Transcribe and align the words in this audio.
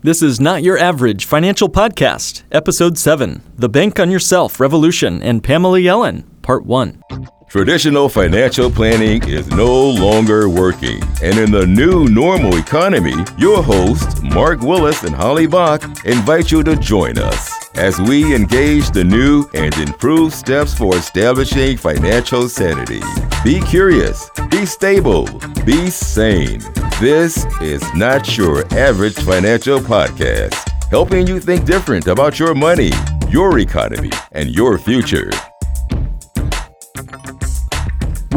This 0.00 0.22
is 0.22 0.38
Not 0.38 0.62
Your 0.62 0.78
Average 0.78 1.24
Financial 1.24 1.68
Podcast, 1.68 2.44
Episode 2.52 2.96
7 2.96 3.42
The 3.56 3.68
Bank 3.68 3.98
on 3.98 4.12
Yourself 4.12 4.60
Revolution 4.60 5.20
and 5.22 5.42
Pamela 5.42 5.80
Yellen, 5.80 6.22
Part 6.40 6.64
1. 6.64 7.02
Traditional 7.48 8.10
financial 8.10 8.70
planning 8.70 9.26
is 9.26 9.48
no 9.48 9.88
longer 9.88 10.50
working. 10.50 11.02
And 11.22 11.38
in 11.38 11.50
the 11.50 11.66
new 11.66 12.04
normal 12.04 12.58
economy, 12.58 13.14
your 13.38 13.62
hosts, 13.62 14.20
Mark 14.20 14.60
Willis 14.60 15.02
and 15.02 15.14
Holly 15.14 15.46
Bach, 15.46 15.82
invite 16.04 16.52
you 16.52 16.62
to 16.64 16.76
join 16.76 17.16
us 17.16 17.50
as 17.74 17.98
we 18.00 18.34
engage 18.34 18.90
the 18.90 19.02
new 19.02 19.48
and 19.54 19.74
improved 19.78 20.34
steps 20.34 20.74
for 20.74 20.94
establishing 20.96 21.78
financial 21.78 22.50
sanity. 22.50 23.00
Be 23.42 23.60
curious, 23.62 24.28
be 24.50 24.66
stable, 24.66 25.24
be 25.64 25.88
sane. 25.88 26.60
This 27.00 27.46
is 27.62 27.82
not 27.94 28.36
your 28.36 28.66
average 28.74 29.16
financial 29.16 29.78
podcast, 29.78 30.68
helping 30.90 31.26
you 31.26 31.40
think 31.40 31.64
different 31.64 32.08
about 32.08 32.38
your 32.38 32.54
money, 32.54 32.90
your 33.30 33.58
economy, 33.58 34.10
and 34.32 34.50
your 34.50 34.76
future. 34.76 35.30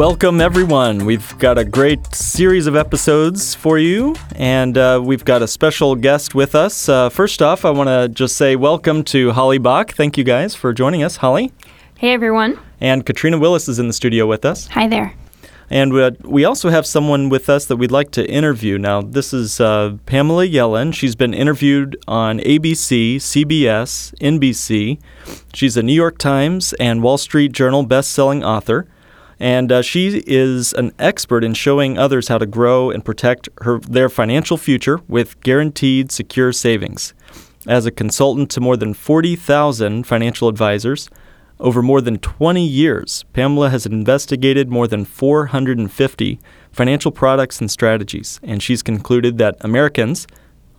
Welcome, 0.02 0.42
everyone. 0.42 1.06
We've 1.06 1.38
got 1.38 1.60
a 1.60 1.64
great 1.64 2.16
series 2.16 2.66
of 2.66 2.76
episodes 2.76 3.54
for 3.54 3.78
you, 3.78 4.16
and 4.36 4.76
uh, 4.76 5.00
we've 5.04 5.24
got 5.24 5.44
a 5.44 5.48
special 5.48 5.96
guest 5.96 6.34
with 6.34 6.56
us. 6.56 6.90
Uh, 6.90 7.10
first 7.10 7.40
off, 7.40 7.66
I 7.66 7.70
want 7.70 7.88
to 7.88 8.10
just 8.10 8.36
say 8.36 8.56
welcome 8.56 9.04
to 9.04 9.30
Holly 9.30 9.60
Bach. 9.60 9.92
Thank 9.92 10.18
you 10.18 10.24
guys 10.24 10.56
for 10.56 10.74
joining 10.74 11.04
us, 11.04 11.18
Holly. 11.18 11.54
Hey, 12.00 12.14
everyone. 12.14 12.58
And 12.80 13.06
Katrina 13.06 13.38
Willis 13.38 13.68
is 13.68 13.78
in 13.78 13.86
the 13.86 13.94
studio 13.94 14.26
with 14.26 14.44
us. 14.44 14.66
Hi 14.70 14.88
there. 14.88 15.14
And 15.70 15.94
we 16.24 16.46
also 16.46 16.70
have 16.72 16.88
someone 16.88 17.30
with 17.30 17.48
us 17.48 17.68
that 17.68 17.76
we'd 17.76 17.92
like 17.92 18.10
to 18.14 18.28
interview. 18.28 18.80
Now, 18.80 19.04
this 19.04 19.34
is 19.34 19.62
uh, 19.62 19.98
Pamela 20.08 20.48
Yellen. 20.48 20.96
She's 20.96 21.16
been 21.16 21.36
interviewed 21.36 21.96
on 22.08 22.40
ABC, 22.40 23.18
CBS, 23.18 24.16
NBC. 24.16 25.00
She's 25.54 25.78
a 25.78 25.84
New 25.84 25.94
York 25.94 26.18
Times 26.18 26.74
and 26.80 27.04
Wall 27.04 27.20
Street 27.20 27.52
Journal 27.52 27.84
best-selling 27.84 28.44
author. 28.44 28.88
And 29.42 29.72
uh, 29.72 29.82
she 29.82 30.22
is 30.28 30.72
an 30.74 30.92
expert 31.00 31.44
in 31.44 31.56
showing 31.56 31.98
others 31.98 32.28
how 32.28 32.38
to 32.38 32.46
grow 32.46 32.92
and 32.92 33.04
protect 33.04 33.50
her, 33.62 33.80
their 33.80 34.08
financial 34.08 34.56
future 34.56 35.00
with 35.08 35.42
guaranteed 35.42 36.12
secure 36.12 36.54
savings. 36.54 37.16
As 37.66 37.88
a 37.88 37.92
consultant 37.92 38.52
to 38.52 38.62
more 38.62 38.78
than 38.78 38.94
40,000 38.94 40.06
financial 40.06 40.48
advisors, 40.48 41.10
over 41.60 41.82
more 41.82 42.02
than 42.02 42.20
20 42.20 42.64
years, 42.64 43.26
Pamela 43.34 43.72
has 43.72 43.88
investigated 43.88 44.70
more 44.70 44.88
than 44.88 45.06
450 45.06 46.40
financial 46.72 47.12
products 47.12 47.60
and 47.60 47.72
strategies, 47.72 48.40
and 48.44 48.62
she's 48.62 48.84
concluded 48.84 49.40
that 49.40 49.58
Americans 49.62 50.28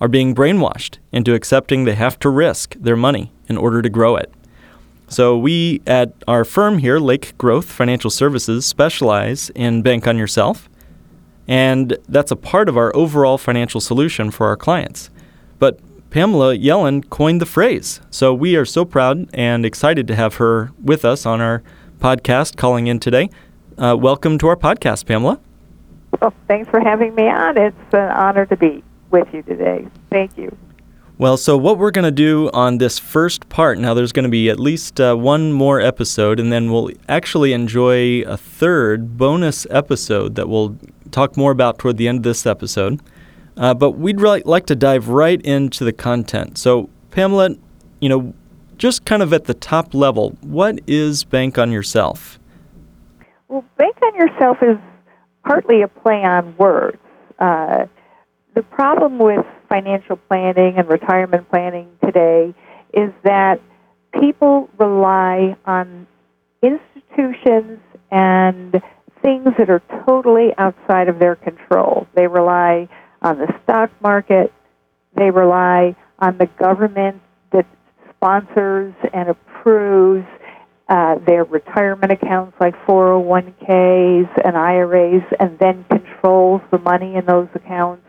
are 0.01 0.09
being 0.09 0.37
brainwashed 0.37 0.99
into 1.11 1.35
accepting 1.35 1.83
they 1.83 1.97
have 1.97 2.17
to 2.21 2.29
risk 2.29 2.77
their 2.79 2.97
money 2.97 3.33
in 3.49 3.57
order 3.57 3.83
to 3.83 3.89
grow 3.89 4.15
it. 4.15 4.33
So, 5.13 5.37
we 5.37 5.83
at 5.87 6.15
our 6.27 6.43
firm 6.43 6.79
here, 6.79 6.99
Lake 6.99 7.37
Growth 7.37 7.67
Financial 7.71 8.09
Services, 8.09 8.65
specialize 8.65 9.51
in 9.51 9.83
Bank 9.83 10.07
on 10.07 10.17
Yourself, 10.17 10.71
and 11.47 11.99
that's 12.09 12.31
a 12.31 12.37
part 12.37 12.67
of 12.67 12.79
our 12.79 12.97
overall 12.97 13.37
financial 13.37 13.79
solution 13.79 14.31
for 14.31 14.47
our 14.47 14.57
clients. 14.57 15.11
But 15.59 15.79
Pamela 16.09 16.57
Yellen 16.57 17.07
coined 17.11 17.43
the 17.43 17.47
phrase. 17.47 18.01
So, 18.11 18.33
we 18.33 18.57
are 18.57 18.65
so 18.65 18.87
proud 18.87 19.29
and 19.35 19.67
excited 19.67 20.09
to 20.09 20.15
have 20.15 20.37
her 20.37 20.73
with 20.83 21.05
us 21.05 21.27
on 21.27 21.43
our 21.43 21.63
podcast 21.99 22.57
calling 22.57 22.87
in 22.87 22.99
today. 22.99 23.29
Uh, 23.77 23.95
welcome 24.01 24.39
to 24.39 24.47
our 24.47 24.57
podcast, 24.57 25.05
Pamela. 25.05 25.39
Well, 26.23 26.33
thanks 26.49 26.71
for 26.71 26.81
having 26.81 27.15
me 27.15 27.29
on. 27.29 27.59
It's 27.59 27.77
an 27.93 28.11
honor 28.13 28.47
to 28.47 28.57
be 28.57 28.83
with 29.11 29.29
you 29.35 29.43
today. 29.43 29.87
Thank 30.09 30.39
you. 30.39 30.57
Well, 31.23 31.37
so 31.37 31.56
what 31.56 31.78
we're 31.78 31.92
going 31.92 32.05
to 32.05 32.11
do 32.11 32.51
on 32.53 32.78
this 32.78 32.98
first 32.98 33.48
part, 33.48 33.78
now 33.78 33.95
there's 33.95 34.11
going 34.11 34.25
to 34.25 34.28
be 34.28 34.51
at 34.51 34.59
least 34.59 35.01
uh, 35.01 35.15
one 35.15 35.53
more 35.53 35.81
episode, 35.81 36.41
and 36.41 36.53
then 36.53 36.73
we'll 36.73 36.91
actually 37.09 37.53
enjoy 37.53 38.23
a 38.23 38.37
third 38.37 39.16
bonus 39.16 39.65
episode 39.71 40.34
that 40.34 40.49
we'll 40.49 40.77
talk 41.12 41.37
more 41.37 41.53
about 41.53 41.78
toward 41.78 41.97
the 41.97 42.09
end 42.09 42.19
of 42.19 42.22
this 42.25 42.44
episode. 42.44 43.00
Uh, 43.56 43.72
but 43.72 43.93
we'd 43.93 44.21
really 44.21 44.43
like 44.44 44.66
to 44.66 44.75
dive 44.75 45.10
right 45.10 45.41
into 45.43 45.84
the 45.84 45.93
content. 45.93 46.59
So, 46.59 46.91
Pamela, 47.12 47.50
you 48.00 48.09
know, 48.09 48.34
just 48.77 49.04
kind 49.04 49.22
of 49.22 49.33
at 49.33 49.44
the 49.44 49.54
top 49.54 49.94
level, 49.94 50.37
what 50.41 50.81
is 50.89 51.22
Bank 51.22 51.56
on 51.56 51.71
Yourself? 51.71 52.41
Well, 53.47 53.65
Bank 53.78 53.94
on 54.03 54.16
Yourself 54.16 54.56
is 54.60 54.77
partly 55.44 55.83
a 55.83 55.87
play 55.87 56.25
on 56.25 56.56
words. 56.56 56.99
Uh, 57.39 57.87
the 58.55 58.63
problem 58.63 59.19
with 59.19 59.45
financial 59.69 60.17
planning 60.17 60.75
and 60.77 60.89
retirement 60.89 61.49
planning 61.51 61.89
today 62.05 62.55
is 62.93 63.11
that 63.25 63.61
people 64.21 64.69
rely 64.79 65.57
on 65.65 66.07
institutions 66.63 67.81
and 68.11 68.83
things 69.23 69.49
that 69.57 69.71
are 69.71 69.83
totally 70.07 70.51
outside 70.59 71.09
of 71.09 71.19
their 71.19 71.37
control. 71.37 72.07
They 72.15 72.27
rely 72.27 72.89
on 73.23 73.39
the 73.39 73.53
stock 73.63 73.91
market, 74.03 74.53
they 75.15 75.31
rely 75.31 75.97
on 76.19 76.39
the 76.39 76.47
government 76.47 77.23
that 77.53 77.67
sponsors 78.17 78.95
and 79.15 79.29
approves 79.31 80.27
uh, 80.89 81.17
their 81.27 81.45
retirement 81.45 82.13
accounts 82.13 82.55
like 82.61 82.75
401ks 82.87 84.29
and 84.45 84.57
IRAs 84.57 85.23
and 85.41 85.59
then 85.59 85.84
controls 85.89 86.61
the 86.71 86.79
money 86.79 87.15
in 87.15 87.25
those 87.25 87.49
accounts. 87.55 88.03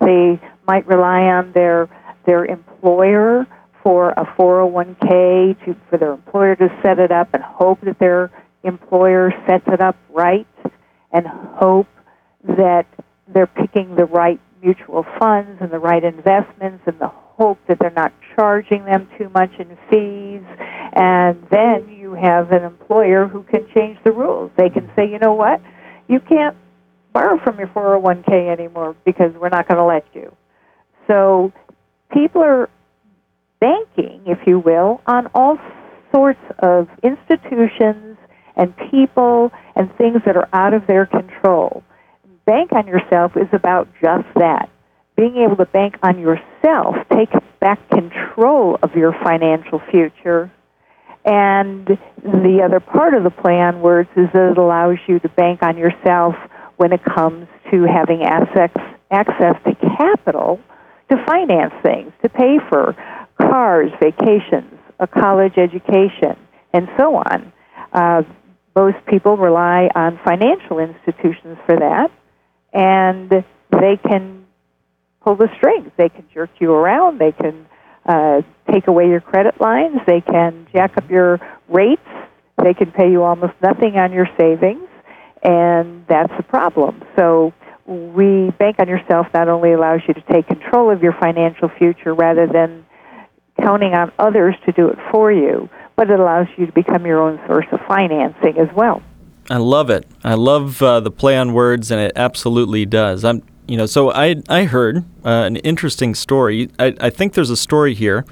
They 0.00 0.40
might 0.66 0.86
rely 0.86 1.22
on 1.22 1.52
their 1.52 1.88
their 2.26 2.44
employer 2.44 3.46
for 3.82 4.10
a 4.10 4.24
401k 4.38 5.64
to 5.64 5.76
for 5.88 5.98
their 5.98 6.12
employer 6.12 6.56
to 6.56 6.68
set 6.82 6.98
it 6.98 7.10
up 7.10 7.28
and 7.32 7.42
hope 7.42 7.80
that 7.82 7.98
their 7.98 8.30
employer 8.64 9.32
sets 9.46 9.64
it 9.68 9.80
up 9.80 9.96
right 10.10 10.46
and 11.12 11.26
hope 11.26 11.88
that 12.44 12.86
they're 13.32 13.46
picking 13.46 13.96
the 13.96 14.04
right 14.04 14.40
mutual 14.62 15.04
funds 15.18 15.58
and 15.60 15.70
the 15.70 15.78
right 15.78 16.04
investments 16.04 16.82
and 16.86 16.98
the 16.98 17.08
hope 17.08 17.58
that 17.68 17.78
they're 17.80 17.90
not 17.90 18.12
charging 18.36 18.84
them 18.84 19.08
too 19.16 19.30
much 19.30 19.50
in 19.58 19.76
fees. 19.90 20.42
And 20.92 21.42
then 21.50 21.88
you 21.88 22.12
have 22.14 22.52
an 22.52 22.64
employer 22.64 23.26
who 23.26 23.42
can 23.44 23.66
change 23.74 23.98
the 24.04 24.12
rules. 24.12 24.50
They 24.56 24.68
can 24.68 24.90
say 24.96 25.08
you 25.08 25.18
know 25.18 25.34
what? 25.34 25.60
You 26.08 26.20
can't 26.20 26.56
borrow 27.12 27.38
from 27.42 27.58
your 27.58 27.68
401k 27.68 28.50
anymore 28.50 28.96
because 29.04 29.32
we're 29.34 29.48
not 29.48 29.68
going 29.68 29.78
to 29.78 29.84
let 29.84 30.06
you. 30.14 30.34
So 31.06 31.52
people 32.12 32.42
are 32.42 32.68
banking, 33.60 34.22
if 34.26 34.38
you 34.46 34.58
will, 34.58 35.00
on 35.06 35.28
all 35.34 35.58
sorts 36.12 36.40
of 36.60 36.88
institutions 37.02 38.16
and 38.56 38.74
people 38.90 39.52
and 39.76 39.94
things 39.96 40.20
that 40.26 40.36
are 40.36 40.48
out 40.52 40.74
of 40.74 40.86
their 40.86 41.06
control. 41.06 41.82
Bank 42.46 42.72
on 42.72 42.86
yourself 42.86 43.36
is 43.36 43.48
about 43.52 43.88
just 44.00 44.26
that. 44.36 44.70
Being 45.16 45.36
able 45.36 45.56
to 45.56 45.66
bank 45.66 45.96
on 46.02 46.18
yourself, 46.18 46.96
take 47.12 47.30
back 47.60 47.88
control 47.90 48.78
of 48.82 48.94
your 48.94 49.12
financial 49.22 49.80
future. 49.90 50.50
And 51.24 51.86
the 52.22 52.62
other 52.64 52.80
part 52.80 53.14
of 53.14 53.24
the 53.24 53.30
plan, 53.30 53.82
words 53.82 54.08
is 54.16 54.28
that 54.32 54.52
it 54.52 54.58
allows 54.58 54.96
you 55.06 55.18
to 55.18 55.28
bank 55.28 55.62
on 55.62 55.76
yourself 55.76 56.34
when 56.80 56.94
it 56.94 57.04
comes 57.04 57.46
to 57.70 57.84
having 57.84 58.22
access, 58.22 58.70
access 59.10 59.54
to 59.66 59.74
capital 59.98 60.58
to 61.10 61.24
finance 61.26 61.74
things, 61.82 62.10
to 62.22 62.28
pay 62.30 62.56
for 62.70 62.96
cars, 63.38 63.90
vacations, 64.00 64.72
a 64.98 65.06
college 65.06 65.58
education, 65.58 66.38
and 66.72 66.88
so 66.96 67.16
on. 67.16 67.52
Uh, 67.92 68.22
most 68.74 68.96
people 69.04 69.36
rely 69.36 69.90
on 69.94 70.18
financial 70.24 70.78
institutions 70.78 71.58
for 71.66 71.76
that, 71.76 72.10
and 72.72 73.28
they 73.70 73.98
can 73.98 74.46
pull 75.22 75.36
the 75.36 75.50
strings. 75.58 75.90
They 75.98 76.08
can 76.08 76.24
jerk 76.32 76.48
you 76.60 76.72
around. 76.72 77.18
They 77.20 77.32
can 77.32 77.66
uh, 78.06 78.40
take 78.72 78.86
away 78.86 79.06
your 79.06 79.20
credit 79.20 79.60
lines. 79.60 79.98
They 80.06 80.22
can 80.22 80.66
jack 80.72 80.96
up 80.96 81.10
your 81.10 81.40
rates. 81.68 82.00
They 82.62 82.72
can 82.72 82.90
pay 82.90 83.10
you 83.10 83.22
almost 83.22 83.52
nothing 83.60 83.96
on 83.96 84.12
your 84.12 84.30
savings 84.38 84.89
and 85.42 86.04
that's 86.06 86.32
the 86.36 86.42
problem. 86.42 87.02
So 87.16 87.52
we 87.86 88.50
bank 88.58 88.76
on 88.78 88.88
yourself 88.88 89.26
not 89.34 89.48
only 89.48 89.72
allows 89.72 90.00
you 90.06 90.14
to 90.14 90.22
take 90.30 90.46
control 90.46 90.90
of 90.90 91.02
your 91.02 91.12
financial 91.14 91.68
future 91.68 92.14
rather 92.14 92.46
than 92.46 92.86
counting 93.60 93.94
on 93.94 94.12
others 94.18 94.54
to 94.66 94.72
do 94.72 94.88
it 94.88 94.98
for 95.10 95.32
you, 95.32 95.68
but 95.96 96.10
it 96.10 96.18
allows 96.18 96.46
you 96.56 96.66
to 96.66 96.72
become 96.72 97.04
your 97.04 97.20
own 97.20 97.40
source 97.46 97.66
of 97.72 97.80
financing 97.86 98.58
as 98.58 98.68
well. 98.74 99.02
I 99.50 99.56
love 99.56 99.90
it. 99.90 100.06
I 100.22 100.34
love 100.34 100.80
uh, 100.80 101.00
the 101.00 101.10
play 101.10 101.36
on 101.36 101.52
words, 101.52 101.90
and 101.90 102.00
it 102.00 102.12
absolutely 102.14 102.86
does. 102.86 103.24
I'm, 103.24 103.42
you 103.66 103.76
know, 103.76 103.86
so 103.86 104.12
I 104.12 104.36
I 104.48 104.64
heard 104.64 104.98
uh, 105.24 105.28
an 105.28 105.56
interesting 105.56 106.14
story. 106.14 106.70
I, 106.78 106.94
I 107.00 107.10
think 107.10 107.34
there's 107.34 107.50
a 107.50 107.56
story 107.56 107.94
here. 107.94 108.24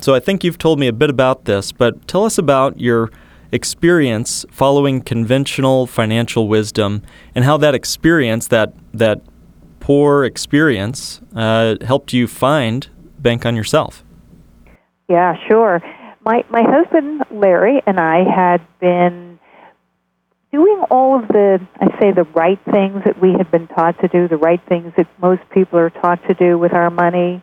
So 0.00 0.14
I 0.14 0.20
think 0.20 0.42
you've 0.42 0.58
told 0.58 0.78
me 0.78 0.86
a 0.86 0.92
bit 0.92 1.10
about 1.10 1.44
this, 1.44 1.70
but 1.72 2.06
tell 2.08 2.24
us 2.24 2.38
about 2.38 2.80
your 2.80 3.10
experience 3.54 4.44
following 4.50 5.00
conventional 5.00 5.86
financial 5.86 6.48
wisdom 6.48 7.02
and 7.34 7.44
how 7.44 7.56
that 7.56 7.74
experience, 7.74 8.48
that, 8.48 8.74
that 8.92 9.22
poor 9.78 10.24
experience, 10.24 11.20
uh, 11.36 11.76
helped 11.82 12.12
you 12.12 12.26
find 12.26 12.88
Bank 13.20 13.46
on 13.46 13.54
Yourself. 13.54 14.04
Yeah, 15.08 15.36
sure. 15.48 15.80
My 16.24 16.44
my 16.50 16.62
husband 16.62 17.22
Larry 17.30 17.82
and 17.86 18.00
I 18.00 18.24
had 18.24 18.66
been 18.80 19.38
doing 20.50 20.82
all 20.90 21.20
of 21.20 21.28
the 21.28 21.60
I 21.80 21.86
say 22.00 22.12
the 22.12 22.26
right 22.34 22.58
things 22.72 23.02
that 23.04 23.20
we 23.20 23.32
had 23.32 23.50
been 23.50 23.68
taught 23.68 24.00
to 24.00 24.08
do, 24.08 24.26
the 24.26 24.38
right 24.38 24.60
things 24.68 24.92
that 24.96 25.06
most 25.20 25.42
people 25.50 25.78
are 25.78 25.90
taught 25.90 26.26
to 26.28 26.34
do 26.34 26.58
with 26.58 26.72
our 26.72 26.90
money, 26.90 27.42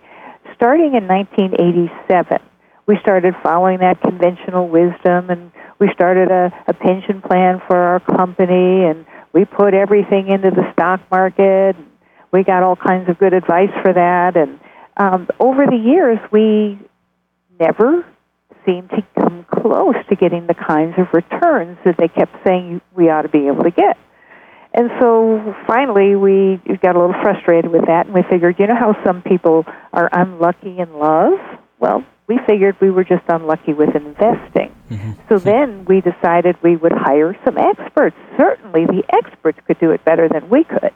starting 0.56 0.96
in 0.96 1.08
1987. 1.08 2.40
We 2.88 2.98
started 3.02 3.36
following 3.44 3.80
that 3.80 4.02
conventional 4.02 4.68
wisdom 4.68 5.30
and 5.30 5.52
we 5.82 5.90
started 5.94 6.30
a, 6.30 6.54
a 6.68 6.74
pension 6.74 7.22
plan 7.22 7.60
for 7.68 7.76
our 7.76 8.00
company 8.00 8.86
and 8.86 9.06
we 9.34 9.46
put 9.46 9.74
everything 9.74 10.30
into 10.30 10.52
the 10.52 10.72
stock 10.74 11.02
market. 11.10 11.76
We 12.32 12.44
got 12.44 12.62
all 12.62 12.76
kinds 12.76 13.10
of 13.10 13.18
good 13.18 13.34
advice 13.34 13.74
for 13.82 13.92
that 13.92 14.38
and 14.38 14.60
um, 14.96 15.28
over 15.40 15.66
the 15.66 15.76
years 15.76 16.20
we 16.32 16.78
never 17.60 18.06
seemed 18.64 18.92
to 18.92 19.04
come 19.20 19.44
close 19.52 19.96
to 20.10 20.16
getting 20.16 20.46
the 20.46 20.54
kinds 20.54 20.94
of 21.00 21.08
returns 21.14 21.80
that 21.84 21.98
they 21.98 22.08
kept 22.08 22.36
saying 22.46 22.80
we 22.96 23.10
ought 23.10 23.24
to 23.24 23.30
be 23.30 23.48
able 23.48 23.64
to 23.64 23.72
get. 23.72 23.98
And 24.74 24.92
so 25.00 25.56
finally, 25.66 26.16
we 26.16 26.62
got 26.82 26.96
a 26.96 27.00
little 27.00 27.20
frustrated 27.22 27.72
with 27.72 27.88
that, 27.88 28.06
and 28.06 28.14
we 28.16 28.24
figured, 28.30 28.58
you 28.60 28.68
know 28.68 28.76
how 28.76 28.96
some 29.04 29.22
people 29.22 29.66
are 29.92 30.08
unlucky 30.12 30.78
in 30.78 30.94
love? 30.94 31.40
Well, 31.80 32.06
we 32.32 32.40
figured 32.48 32.78
we 32.80 32.90
were 32.90 33.04
just 33.04 33.24
unlucky 33.28 33.74
with 33.74 33.94
investing. 33.94 34.74
Mm-hmm. 34.90 35.12
So 35.28 35.38
then 35.38 35.84
we 35.84 36.00
decided 36.00 36.56
we 36.64 36.78
would 36.78 36.94
hire 36.94 37.38
some 37.44 37.58
experts. 37.58 38.16
Certainly, 38.38 38.86
the 38.86 39.04
experts 39.12 39.60
could 39.68 39.80
do 39.80 39.92
it 39.92 40.06
better 40.06 40.30
than 40.30 40.50
we 40.50 40.64
could. 40.64 40.94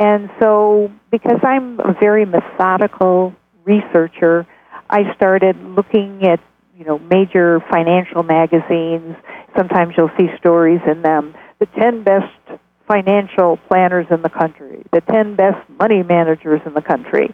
And 0.00 0.28
so, 0.40 0.90
because 1.12 1.38
I'm 1.44 1.78
a 1.78 1.94
very 2.00 2.24
methodical 2.26 3.32
researcher, 3.64 4.44
I 4.90 5.14
started 5.14 5.56
looking 5.62 6.24
at 6.24 6.40
you 6.76 6.84
know 6.84 6.98
major 6.98 7.60
financial 7.70 8.24
magazines. 8.24 9.14
Sometimes 9.56 9.94
you'll 9.96 10.10
see 10.18 10.26
stories 10.36 10.80
in 10.90 11.02
them. 11.02 11.36
The 11.60 11.66
ten 11.78 12.02
best 12.02 12.34
financial 12.88 13.56
planners 13.68 14.06
in 14.10 14.22
the 14.22 14.30
country, 14.30 14.84
the 14.92 15.00
ten 15.00 15.36
best 15.36 15.62
money 15.78 16.02
managers 16.02 16.60
in 16.66 16.74
the 16.74 16.82
country. 16.82 17.32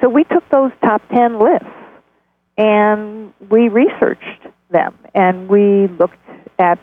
So 0.00 0.08
we 0.08 0.24
took 0.24 0.42
those 0.50 0.72
top 0.82 1.02
ten 1.08 1.38
lists 1.38 1.83
and 2.56 3.32
we 3.50 3.68
researched 3.68 4.46
them 4.70 4.96
and 5.14 5.48
we 5.48 5.88
looked 5.88 6.18
at 6.58 6.78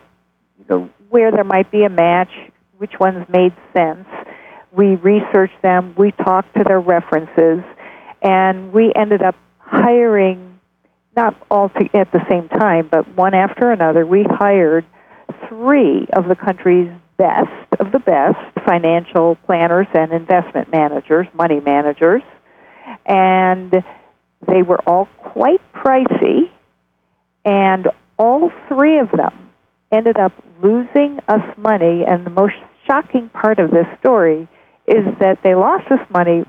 you 0.59 0.65
know, 0.69 0.89
where 1.09 1.31
there 1.31 1.43
might 1.43 1.71
be 1.71 1.83
a 1.83 1.89
match, 1.89 2.31
which 2.77 2.99
ones 2.99 3.25
made 3.29 3.53
sense. 3.73 4.07
We 4.71 4.95
researched 4.95 5.61
them, 5.61 5.93
we 5.97 6.11
talked 6.11 6.55
to 6.57 6.63
their 6.63 6.79
references, 6.79 7.63
and 8.21 8.71
we 8.71 8.93
ended 8.95 9.21
up 9.21 9.35
hiring, 9.59 10.59
not 11.15 11.35
all 11.51 11.69
to, 11.69 11.89
at 11.93 12.11
the 12.11 12.25
same 12.29 12.47
time, 12.47 12.87
but 12.89 13.07
one 13.15 13.33
after 13.33 13.71
another, 13.71 14.05
we 14.05 14.23
hired 14.23 14.85
three 15.49 16.07
of 16.13 16.27
the 16.27 16.35
country's 16.35 16.89
best 17.17 17.49
of 17.79 17.91
the 17.91 17.99
best 17.99 18.37
financial 18.65 19.35
planners 19.45 19.87
and 19.93 20.11
investment 20.11 20.71
managers, 20.71 21.27
money 21.33 21.59
managers, 21.59 22.23
and 23.05 23.83
they 24.47 24.61
were 24.61 24.79
all 24.87 25.07
quite 25.17 25.61
pricey, 25.73 26.49
and 27.45 27.87
all 28.17 28.51
three 28.67 28.99
of 28.99 29.09
them 29.11 29.51
ended 29.91 30.17
up 30.17 30.33
losing 30.61 31.19
us 31.27 31.41
money. 31.57 32.03
And 32.05 32.25
the 32.25 32.29
most 32.29 32.55
shocking 32.87 33.29
part 33.29 33.59
of 33.59 33.71
this 33.71 33.87
story 33.99 34.47
is 34.87 35.05
that 35.19 35.39
they 35.43 35.55
lost 35.55 35.91
us 35.91 35.99
money 36.09 36.43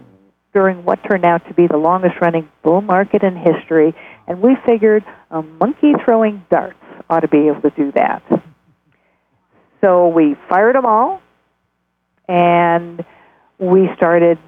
during 0.52 0.84
what 0.84 0.98
turned 1.08 1.24
out 1.24 1.46
to 1.48 1.54
be 1.54 1.66
the 1.66 1.76
longest 1.76 2.16
running 2.20 2.48
bull 2.62 2.80
market 2.80 3.22
in 3.22 3.36
history, 3.36 3.94
and 4.26 4.40
we 4.40 4.56
figured 4.66 5.04
a 5.30 5.42
monkey 5.42 5.92
throwing 6.04 6.44
darts 6.50 6.76
ought 7.08 7.20
to 7.20 7.28
be 7.28 7.48
able 7.48 7.62
to 7.62 7.70
do 7.70 7.90
that. 7.92 8.22
So 9.80 10.08
we 10.08 10.36
fired 10.48 10.74
them 10.74 10.86
all, 10.86 11.22
and 12.28 13.04
we 13.58 13.88
started 13.96 14.38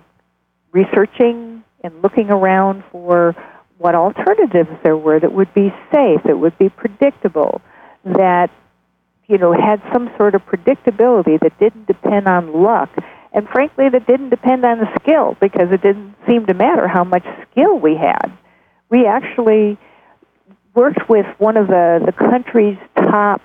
researching 0.73 1.54
and 1.85 2.03
looking 2.03 2.31
around 2.31 2.83
for 2.91 3.37
what 3.79 3.95
alternatives 3.95 4.71
there 4.83 4.97
were 4.97 5.21
that 5.21 5.33
would 5.33 5.53
be 5.55 5.73
safe, 5.93 6.21
that 6.25 6.39
would 6.39 6.59
be 6.59 6.69
predictable, 6.69 7.61
that 8.05 8.51
you 9.29 9.39
know 9.39 9.53
had 9.53 9.81
some 9.93 10.11
sort 10.17 10.35
of 10.35 10.45
predictability 10.47 11.39
that 11.39 11.57
didn't 11.61 11.87
depend 11.87 12.27
on 12.27 12.53
luck 12.53 12.91
and 13.35 13.49
frankly, 13.49 13.89
that 13.89 14.07
didn't 14.07 14.31
depend 14.31 14.65
on 14.65 14.79
the 14.79 14.89
skill 15.01 15.37
because 15.41 15.73
it 15.73 15.83
didn't 15.83 16.15
seem 16.27 16.47
to 16.47 16.55
matter 16.55 16.87
how 16.87 17.03
much 17.03 17.25
skill 17.51 17.77
we 17.77 17.97
had. 17.97 18.33
We 18.89 19.07
actually 19.07 19.77
worked 20.73 21.09
with 21.09 21.27
one 21.39 21.57
of 21.57 21.67
the, 21.67 22.01
the 22.07 22.13
country's 22.13 22.79
top 22.97 23.43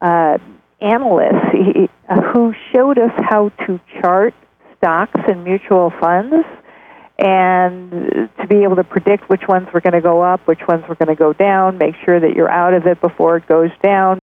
uh, 0.00 0.38
analysts 0.80 1.52
he, 1.52 1.90
uh, 2.08 2.20
who 2.32 2.54
showed 2.72 2.98
us 2.98 3.12
how 3.18 3.50
to 3.66 3.78
chart 4.00 4.32
stocks 4.78 5.20
and 5.28 5.44
mutual 5.44 5.92
funds 6.00 6.46
and 7.20 8.30
to 8.40 8.46
be 8.48 8.62
able 8.62 8.76
to 8.76 8.84
predict 8.84 9.28
which 9.28 9.46
ones 9.46 9.68
were 9.74 9.82
going 9.82 9.92
to 9.92 10.00
go 10.00 10.22
up, 10.22 10.46
which 10.46 10.66
ones 10.66 10.82
were 10.88 10.94
going 10.94 11.08
to 11.08 11.14
go 11.14 11.34
down, 11.34 11.76
make 11.76 11.94
sure 12.04 12.18
that 12.18 12.34
you're 12.34 12.50
out 12.50 12.72
of 12.72 12.86
it 12.86 13.00
before 13.00 13.36
it 13.36 13.46
goes 13.46 13.70
down. 13.82 14.18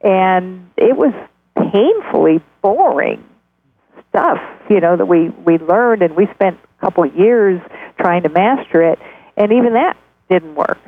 And 0.00 0.70
it 0.76 0.96
was 0.96 1.12
painfully 1.56 2.40
boring 2.62 3.24
stuff, 4.10 4.38
you 4.70 4.80
know, 4.80 4.96
that 4.96 5.06
we 5.06 5.30
we 5.30 5.58
learned, 5.58 6.02
and 6.02 6.14
we 6.14 6.26
spent 6.34 6.58
a 6.78 6.80
couple 6.80 7.02
of 7.02 7.14
years 7.16 7.60
trying 7.98 8.22
to 8.22 8.28
master 8.28 8.82
it, 8.82 9.00
and 9.36 9.52
even 9.52 9.74
that 9.74 9.96
didn't 10.30 10.54
work. 10.54 10.78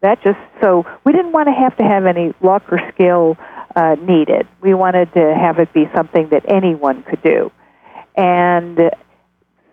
That 0.00 0.20
just 0.24 0.38
so 0.60 0.84
we 1.04 1.12
didn't 1.12 1.32
want 1.32 1.46
to 1.46 1.54
have 1.54 1.76
to 1.76 1.84
have 1.84 2.04
any 2.04 2.34
luck 2.42 2.64
or 2.72 2.80
skill 2.92 3.36
uh, 3.76 3.94
needed. 3.94 4.48
We 4.60 4.74
wanted 4.74 5.12
to 5.14 5.34
have 5.34 5.60
it 5.60 5.72
be 5.72 5.88
something 5.94 6.30
that 6.30 6.44
anyone 6.52 7.04
could 7.04 7.22
do, 7.22 7.52
and 8.16 8.90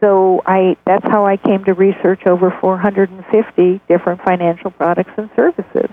so 0.04 0.42
I 0.46 0.76
that's 0.86 1.06
how 1.06 1.26
I 1.26 1.38
came 1.38 1.64
to 1.64 1.74
research 1.74 2.26
over 2.26 2.52
450 2.60 3.82
different 3.88 4.22
financial 4.22 4.70
products 4.72 5.12
and 5.16 5.30
services, 5.34 5.90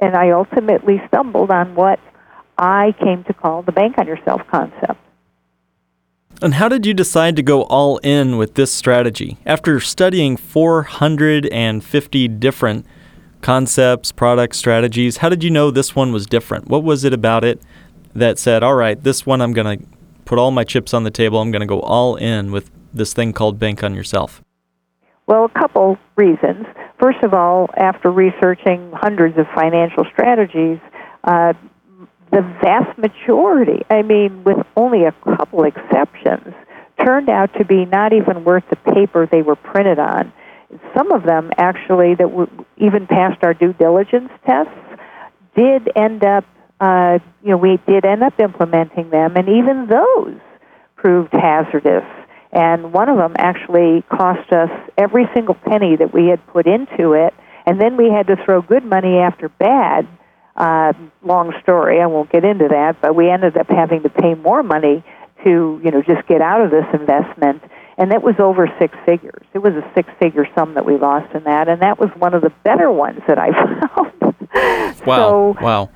and 0.00 0.14
I 0.14 0.30
ultimately 0.30 1.00
stumbled 1.08 1.50
on 1.50 1.74
what 1.74 1.98
I 2.58 2.94
came 3.00 3.24
to 3.24 3.32
call 3.32 3.62
the 3.62 3.72
bank 3.72 3.96
on 3.96 4.06
yourself 4.06 4.42
concept. 4.50 5.00
And 6.42 6.54
how 6.54 6.68
did 6.68 6.84
you 6.84 6.92
decide 6.92 7.36
to 7.36 7.42
go 7.42 7.62
all 7.62 7.98
in 7.98 8.36
with 8.36 8.54
this 8.54 8.70
strategy? 8.70 9.38
After 9.46 9.80
studying 9.80 10.36
450 10.36 12.28
different 12.28 12.86
concepts, 13.40 14.12
products, 14.12 14.58
strategies, 14.58 15.18
how 15.18 15.30
did 15.30 15.42
you 15.42 15.50
know 15.50 15.70
this 15.70 15.96
one 15.96 16.12
was 16.12 16.26
different? 16.26 16.68
What 16.68 16.82
was 16.82 17.04
it 17.04 17.14
about 17.14 17.44
it 17.44 17.62
that 18.14 18.38
said, 18.38 18.62
all 18.62 18.74
right, 18.74 19.02
this 19.02 19.24
one 19.24 19.40
I'm 19.40 19.52
going 19.54 19.78
to 19.78 19.86
put 20.26 20.38
all 20.38 20.50
my 20.50 20.64
chips 20.64 20.92
on 20.92 21.04
the 21.04 21.10
table, 21.10 21.40
I'm 21.40 21.50
going 21.50 21.60
to 21.60 21.66
go 21.66 21.80
all 21.80 22.16
in 22.16 22.52
with 22.52 22.70
this 22.94 23.12
thing 23.12 23.32
called 23.32 23.58
Bank 23.58 23.82
on 23.82 23.94
Yourself? 23.94 24.42
Well, 25.26 25.44
a 25.44 25.58
couple 25.58 25.98
reasons. 26.16 26.66
First 26.98 27.22
of 27.22 27.32
all, 27.32 27.70
after 27.76 28.10
researching 28.10 28.92
hundreds 28.92 29.38
of 29.38 29.46
financial 29.54 30.04
strategies, 30.12 30.78
uh, 31.24 31.54
the 32.30 32.42
vast 32.62 32.98
majority, 32.98 33.82
I 33.88 34.02
mean, 34.02 34.44
with 34.44 34.58
only 34.76 35.04
a 35.04 35.12
couple 35.36 35.64
exceptions, 35.64 36.54
turned 37.04 37.28
out 37.28 37.52
to 37.58 37.64
be 37.64 37.84
not 37.84 38.12
even 38.12 38.44
worth 38.44 38.64
the 38.70 38.76
paper 38.92 39.26
they 39.30 39.42
were 39.42 39.56
printed 39.56 39.98
on. 39.98 40.32
Some 40.96 41.12
of 41.12 41.24
them 41.24 41.50
actually 41.56 42.14
that 42.16 42.30
were 42.30 42.48
even 42.76 43.06
passed 43.06 43.42
our 43.42 43.54
due 43.54 43.72
diligence 43.72 44.30
tests 44.46 44.72
did 45.56 45.90
end 45.96 46.24
up, 46.24 46.44
uh, 46.80 47.18
you 47.42 47.50
know, 47.50 47.56
we 47.56 47.78
did 47.86 48.04
end 48.04 48.22
up 48.22 48.38
implementing 48.40 49.10
them, 49.10 49.36
and 49.36 49.48
even 49.48 49.86
those 49.86 50.40
proved 50.96 51.32
hazardous. 51.32 52.04
And 52.54 52.92
one 52.92 53.08
of 53.08 53.16
them 53.16 53.34
actually 53.36 54.02
cost 54.08 54.52
us 54.52 54.70
every 54.96 55.28
single 55.34 55.54
penny 55.56 55.96
that 55.96 56.14
we 56.14 56.28
had 56.28 56.46
put 56.46 56.68
into 56.68 57.12
it, 57.12 57.34
and 57.66 57.80
then 57.80 57.96
we 57.96 58.10
had 58.10 58.28
to 58.28 58.36
throw 58.44 58.62
good 58.62 58.84
money 58.84 59.18
after 59.18 59.48
bad 59.48 60.06
uh, 60.56 60.92
long 61.24 61.52
story. 61.62 62.00
I 62.00 62.06
won't 62.06 62.30
get 62.30 62.44
into 62.44 62.68
that, 62.68 63.00
but 63.02 63.16
we 63.16 63.28
ended 63.28 63.56
up 63.56 63.68
having 63.68 64.04
to 64.04 64.08
pay 64.08 64.34
more 64.34 64.62
money 64.62 65.02
to, 65.42 65.80
you 65.82 65.90
know, 65.90 66.00
just 66.00 66.28
get 66.28 66.40
out 66.40 66.60
of 66.60 66.70
this 66.70 66.86
investment, 66.94 67.60
and 67.98 68.12
it 68.12 68.22
was 68.22 68.36
over 68.38 68.72
six 68.78 68.96
figures. 69.04 69.44
It 69.52 69.58
was 69.58 69.74
a 69.74 69.82
six-figure 69.96 70.48
sum 70.56 70.74
that 70.74 70.86
we 70.86 70.96
lost 70.96 71.34
in 71.34 71.42
that, 71.44 71.68
and 71.68 71.82
that 71.82 71.98
was 71.98 72.08
one 72.16 72.34
of 72.34 72.42
the 72.42 72.52
better 72.62 72.90
ones 72.90 73.20
that 73.26 73.38
I 73.38 73.50
found. 73.90 75.04
Wow! 75.04 75.56
So, 75.56 75.56
wow! 75.60 75.90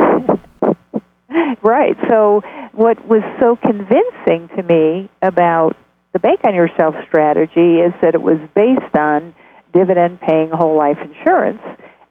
right. 1.63 1.97
So, 2.09 2.43
what 2.73 3.07
was 3.07 3.23
so 3.39 3.55
convincing 3.55 4.49
to 4.57 4.63
me 4.65 5.09
about 5.23 5.77
the 6.13 6.19
bank 6.19 6.41
on 6.45 6.55
yourself 6.55 6.95
strategy 7.07 7.81
is 7.81 7.93
that 8.03 8.15
it 8.15 8.23
was 8.23 8.39
based 8.55 8.97
on 8.97 9.35
dividend-paying 9.73 10.51
whole 10.51 10.77
life 10.77 10.99
insurance 11.03 11.61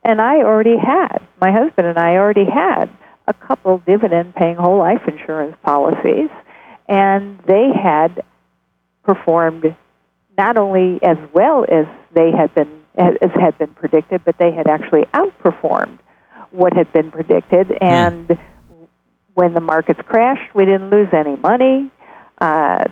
and 0.07 0.21
I 0.21 0.37
already 0.37 0.77
had, 0.77 1.17
my 1.41 1.51
husband 1.51 1.85
and 1.85 1.99
I 1.99 2.15
already 2.15 2.45
had 2.45 2.85
a 3.27 3.33
couple 3.33 3.77
dividend 3.79 4.35
paying 4.35 4.55
whole 4.55 4.77
life 4.77 5.01
insurance 5.05 5.57
policies, 5.63 6.29
and 6.87 7.37
they 7.45 7.71
had 7.73 8.23
performed 9.03 9.75
not 10.37 10.57
only 10.57 11.03
as 11.03 11.17
well 11.33 11.65
as 11.69 11.85
they 12.13 12.31
had 12.31 12.55
been 12.55 12.83
as 12.97 13.29
had 13.39 13.57
been 13.57 13.73
predicted, 13.73 14.21
but 14.23 14.37
they 14.39 14.51
had 14.51 14.67
actually 14.67 15.03
outperformed 15.13 15.99
what 16.51 16.73
had 16.73 16.91
been 16.93 17.11
predicted. 17.11 17.71
And 17.81 18.29
mm. 18.29 18.39
when 19.33 19.53
the 19.53 19.61
markets 19.61 19.99
crashed, 20.07 20.55
we 20.55 20.65
didn't 20.65 20.89
lose 20.89 21.09
any 21.11 21.35
money. 21.35 21.91
Uh, 22.39 22.85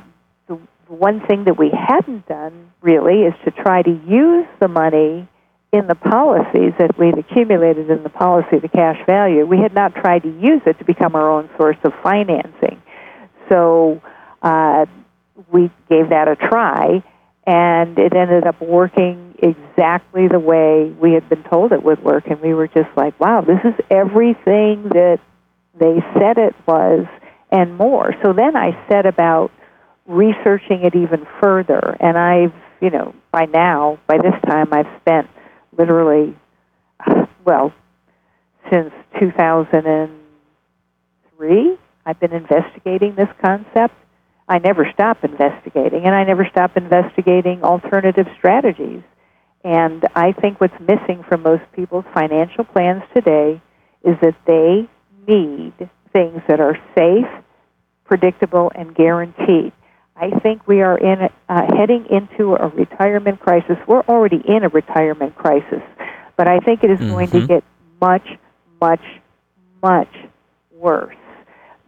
one 0.88 1.26
thing 1.26 1.46
that 1.46 1.58
we 1.58 1.70
hadn't 1.72 2.28
done 2.28 2.72
really 2.82 3.24
is 3.24 3.34
to 3.46 3.52
try 3.52 3.82
to 3.82 3.92
use 4.08 4.48
the 4.60 4.68
money 4.68 5.28
in 5.72 5.88
the 5.88 5.96
policies 5.96 6.74
that 6.80 6.98
we'd 6.98 7.18
accumulated 7.18 7.90
in 7.90 8.04
the 8.04 8.10
policy, 8.10 8.60
the 8.60 8.70
cash 8.70 8.98
value. 9.06 9.46
We 9.46 9.58
had 9.58 9.74
not 9.74 9.94
tried 9.96 10.24
to 10.24 10.30
use 10.30 10.62
it 10.66 10.80
to 10.80 10.86
become 10.86 11.16
our 11.16 11.30
own 11.30 11.50
source 11.58 11.78
of 11.84 11.94
financing. 12.02 12.82
So 13.50 14.02
uh, 14.42 14.86
we 15.52 15.70
gave 15.90 16.10
that 16.10 16.28
a 16.28 16.36
try, 16.36 17.04
and 17.46 18.00
it 18.00 18.16
ended 18.16 18.48
up 18.48 18.62
working 18.62 19.36
exactly 19.40 20.28
the 20.28 20.40
way 20.40 20.96
we 21.00 21.14
had 21.14 21.28
been 21.28 21.44
told 21.44 21.74
it 21.74 21.84
would 21.84 22.02
work. 22.04 22.28
And 22.28 22.40
we 22.42 22.54
were 22.54 22.68
just 22.68 22.90
like, 22.96 23.20
wow, 23.20 23.42
this 23.42 23.60
is 23.66 23.74
everything 23.90 24.84
that 24.90 25.20
they 25.78 26.00
said 26.18 26.38
it 26.38 26.56
was 26.66 27.06
and 27.52 27.78
more. 27.78 28.14
So 28.24 28.34
then 28.34 28.56
I 28.56 28.72
set 28.90 29.06
about 29.06 29.52
researching 30.06 30.84
it 30.84 30.96
even 30.96 31.26
further, 31.42 31.98
and 32.00 32.18
I've, 32.18 32.54
you 32.82 32.90
know, 32.90 33.14
by 33.32 33.46
now, 33.46 34.00
by 34.08 34.18
this 34.18 34.34
time, 34.46 34.68
I've 34.72 34.88
spent 35.02 35.28
literally, 35.78 36.36
well, 37.44 37.74
since 38.72 38.94
2003, 39.20 41.78
I've 42.06 42.20
been 42.20 42.34
investigating 42.34 43.16
this 43.16 43.30
concept. 43.42 43.96
I 44.48 44.60
never 44.60 44.88
stop 44.94 45.24
investigating, 45.24 46.06
and 46.06 46.14
I 46.14 46.24
never 46.24 46.46
stop 46.46 46.78
investigating 46.78 47.64
alternative 47.64 48.28
strategies. 48.38 49.02
And 49.64 50.06
I 50.14 50.34
think 50.34 50.62
what's 50.62 50.80
missing 50.80 51.24
from 51.28 51.42
most 51.42 51.64
people's 51.74 52.06
financial 52.14 52.64
plans 52.64 53.02
today 53.16 53.60
is 54.04 54.16
that 54.22 54.36
they 54.46 54.88
need 55.28 55.74
things 56.14 56.44
that 56.48 56.60
are 56.60 56.78
safe, 56.96 57.26
predictable, 58.06 58.72
and 58.76 58.94
guaranteed. 58.94 59.74
I 60.18 60.32
think 60.40 60.66
we 60.66 60.82
are 60.82 60.98
in 60.98 61.30
uh, 61.50 61.76
heading 61.76 62.06
into 62.10 62.56
a 62.56 62.70
retirement 62.70 63.42
crisis. 63.42 63.78
We're 63.86 64.04
already 64.04 64.42
in 64.48 64.64
a 64.64 64.70
retirement 64.70 65.36
crisis, 65.36 65.82
but 66.38 66.48
I 66.48 66.60
think 66.60 66.84
it 66.84 66.90
is 66.90 67.00
mm-hmm. 67.00 67.10
going 67.10 67.30
to 67.32 67.38
mm-hmm. 67.38 67.48
get 67.48 67.64
much, 68.00 68.26
much, 68.80 69.04
much 69.84 70.14
worse. 70.72 71.16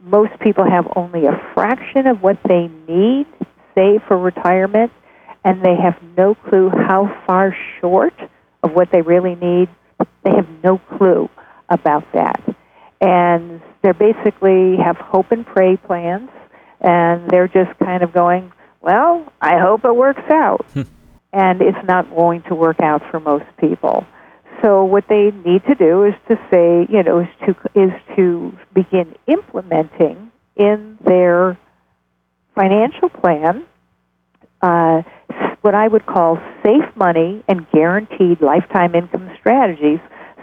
Most 0.02 0.38
people 0.42 0.70
have 0.70 0.92
only 0.96 1.26
a 1.26 1.42
fraction 1.54 2.06
of 2.06 2.22
what 2.22 2.38
they 2.48 2.70
need 2.88 3.28
saved 3.74 4.04
for 4.08 4.18
retirement, 4.18 4.92
and 5.46 5.64
they 5.64 5.76
have 5.76 5.96
no 6.18 6.36
clue 6.36 6.70
how 6.70 7.24
far 7.26 7.56
short 7.80 8.14
of 8.62 8.74
what 8.74 8.92
they 8.92 9.02
really 9.02 9.36
need. 9.36 9.70
They 10.24 10.32
have 10.32 10.48
no 10.64 10.80
clue 10.98 11.30
about 11.70 12.04
that. 12.14 12.44
And 13.00 13.62
they 13.84 13.94
basically 13.94 14.76
have 14.84 14.98
hope 14.98 15.32
and 15.32 15.46
pray 15.46 15.78
plans 15.78 16.30
and 16.88 17.30
they're 17.30 17.50
just 17.50 17.78
kind 17.80 18.02
of 18.02 18.14
going, 18.14 18.52
well, 18.80 19.32
I 19.42 19.60
hope 19.60 19.84
it 19.84 19.96
works 19.96 20.24
out. 20.32 20.66
Hmm. 20.74 20.84
and 21.34 21.62
it's 21.62 21.86
not 21.86 22.10
going 22.10 22.42
to 22.44 22.56
work 22.56 22.80
out 22.80 23.02
for 23.12 23.20
most 23.20 23.46
people. 23.60 24.06
So 24.64 24.86
what 24.86 25.04
they 25.10 25.32
need 25.46 25.64
to 25.66 25.76
do 25.76 26.06
is 26.06 26.14
to 26.30 26.36
say, 26.52 26.88
you 26.90 27.04
know, 27.04 27.20
is 27.20 27.28
to 27.46 27.52
is 27.76 27.92
to 28.16 28.58
begin 28.74 29.14
implementing 29.28 30.32
in 30.56 30.98
their 31.04 31.60
financial 32.56 33.10
plan 33.10 33.66
uh, 34.62 35.04
what 35.62 35.76
I 35.76 35.88
would 35.88 36.06
call 36.06 36.40
safe 36.64 36.90
money 36.96 37.44
and 37.48 37.70
guaranteed 37.72 38.42
lifetime 38.42 38.96
income 38.96 39.30
strategies, 39.40 40.00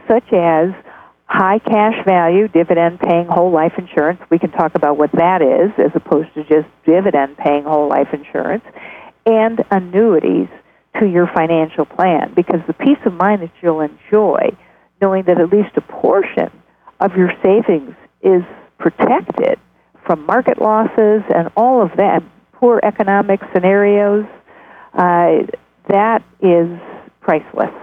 such 0.06 0.32
as 0.32 0.68
high 1.34 1.58
cash 1.58 1.96
value 2.06 2.46
dividend 2.46 3.00
paying 3.00 3.26
whole 3.26 3.50
life 3.50 3.72
insurance. 3.76 4.20
We 4.30 4.38
can 4.38 4.52
talk 4.52 4.76
about 4.76 4.96
what 4.96 5.10
that 5.12 5.42
is 5.42 5.72
as 5.84 5.90
opposed 5.92 6.32
to 6.34 6.44
just 6.44 6.68
dividend 6.86 7.36
paying 7.36 7.64
whole 7.64 7.88
life 7.88 8.06
insurance 8.12 8.62
and 9.26 9.58
annuities 9.72 10.46
to 11.00 11.06
your 11.06 11.26
financial 11.34 11.86
plan 11.86 12.32
because 12.36 12.60
the 12.68 12.72
peace 12.72 13.02
of 13.04 13.14
mind 13.14 13.42
that 13.42 13.50
you'll 13.60 13.80
enjoy 13.80 14.56
knowing 15.02 15.24
that 15.24 15.40
at 15.40 15.50
least 15.50 15.70
a 15.76 15.80
portion 15.80 16.50
of 17.00 17.16
your 17.16 17.32
savings 17.42 17.96
is 18.22 18.42
protected 18.78 19.58
from 20.06 20.24
market 20.26 20.60
losses 20.62 21.22
and 21.34 21.50
all 21.56 21.82
of 21.82 21.90
that 21.96 22.22
poor 22.52 22.78
economic 22.84 23.40
scenarios 23.52 24.24
uh, 24.92 25.42
that 25.88 26.22
is 26.40 26.68
priceless 27.20 27.74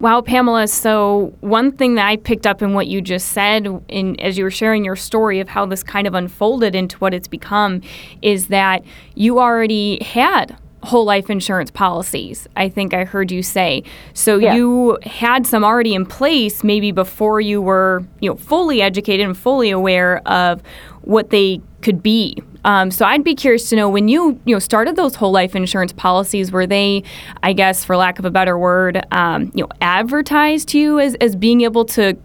Wow, 0.00 0.20
Pamela. 0.20 0.68
So, 0.68 1.32
one 1.40 1.72
thing 1.72 1.94
that 1.94 2.06
I 2.06 2.16
picked 2.16 2.46
up 2.46 2.62
in 2.62 2.74
what 2.74 2.88
you 2.88 3.00
just 3.00 3.28
said, 3.28 3.66
in, 3.88 4.20
as 4.20 4.36
you 4.36 4.44
were 4.44 4.50
sharing 4.50 4.84
your 4.84 4.96
story 4.96 5.40
of 5.40 5.48
how 5.48 5.66
this 5.66 5.82
kind 5.82 6.06
of 6.06 6.14
unfolded 6.14 6.74
into 6.74 6.98
what 6.98 7.14
it's 7.14 7.28
become, 7.28 7.80
is 8.20 8.48
that 8.48 8.84
you 9.14 9.38
already 9.38 10.02
had 10.02 10.56
whole 10.84 11.04
life 11.04 11.30
insurance 11.30 11.70
policies, 11.70 12.46
I 12.56 12.68
think 12.68 12.92
I 12.92 13.04
heard 13.04 13.32
you 13.32 13.42
say. 13.42 13.82
So 14.12 14.36
yeah. 14.36 14.54
you 14.54 14.98
had 15.02 15.46
some 15.46 15.64
already 15.64 15.94
in 15.94 16.04
place 16.06 16.62
maybe 16.62 16.92
before 16.92 17.40
you 17.40 17.62
were, 17.62 18.04
you 18.20 18.30
know, 18.30 18.36
fully 18.36 18.82
educated 18.82 19.26
and 19.26 19.36
fully 19.36 19.70
aware 19.70 20.18
of 20.28 20.62
what 21.02 21.30
they 21.30 21.60
could 21.80 22.02
be 22.02 22.42
um, 22.64 22.90
so 22.90 23.04
I'd 23.04 23.24
be 23.24 23.34
curious 23.34 23.68
to 23.70 23.76
know 23.76 23.88
when 23.88 24.08
you 24.08 24.40
you 24.44 24.54
know 24.54 24.58
started 24.58 24.96
those 24.96 25.14
whole 25.14 25.32
life 25.32 25.54
insurance 25.54 25.92
policies, 25.92 26.50
were 26.50 26.66
they, 26.66 27.04
I 27.42 27.52
guess, 27.52 27.84
for 27.84 27.96
lack 27.96 28.18
of 28.18 28.24
a 28.24 28.30
better 28.30 28.58
word, 28.58 29.04
um, 29.10 29.52
you 29.54 29.62
know, 29.62 29.68
advertised 29.80 30.68
to 30.70 30.78
you 30.78 30.98
as, 30.98 31.14
as 31.16 31.36
being 31.36 31.60
able 31.60 31.84
to 31.86 32.16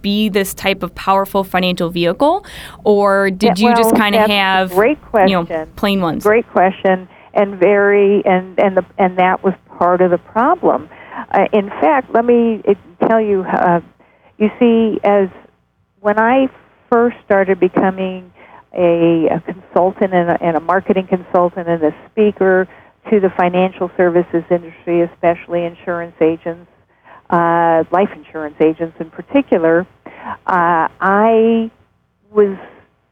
be 0.00 0.28
this 0.28 0.54
type 0.54 0.82
of 0.82 0.94
powerful 0.94 1.44
financial 1.44 1.90
vehicle, 1.90 2.44
or 2.84 3.30
did 3.30 3.58
yeah, 3.58 3.70
you 3.70 3.76
just 3.76 3.94
kind 3.94 4.14
of 4.14 4.28
have 4.28 4.70
great 4.72 5.00
question. 5.02 5.28
you 5.28 5.44
know 5.44 5.66
plain 5.76 6.00
ones? 6.00 6.24
Great 6.24 6.48
question, 6.50 7.08
and 7.34 7.58
very 7.58 8.24
and 8.24 8.58
and 8.58 8.76
the 8.76 8.84
and 8.98 9.18
that 9.18 9.44
was 9.44 9.54
part 9.78 10.00
of 10.00 10.10
the 10.10 10.18
problem. 10.18 10.88
Uh, 11.30 11.46
in 11.52 11.68
fact, 11.68 12.12
let 12.12 12.24
me 12.24 12.62
tell 13.08 13.20
you. 13.20 13.42
Uh, 13.42 13.80
you 14.36 14.50
see, 14.58 14.98
as 15.04 15.28
when 16.00 16.18
I 16.18 16.48
first 16.90 17.16
started 17.24 17.60
becoming 17.60 18.32
a, 18.76 19.28
a 19.28 19.40
consultant 19.40 20.12
and 20.12 20.30
a, 20.30 20.42
and 20.42 20.56
a 20.56 20.60
marketing 20.60 21.06
consultant 21.06 21.68
and 21.68 21.82
a 21.82 21.94
speaker 22.10 22.68
to 23.10 23.20
the 23.20 23.30
financial 23.36 23.90
services 23.96 24.42
industry, 24.50 25.02
especially 25.02 25.64
insurance 25.64 26.14
agents, 26.20 26.70
uh, 27.30 27.84
life 27.90 28.10
insurance 28.14 28.56
agents 28.60 28.96
in 29.00 29.10
particular. 29.10 29.86
Uh, 30.46 30.88
I 31.00 31.70
was, 32.30 32.56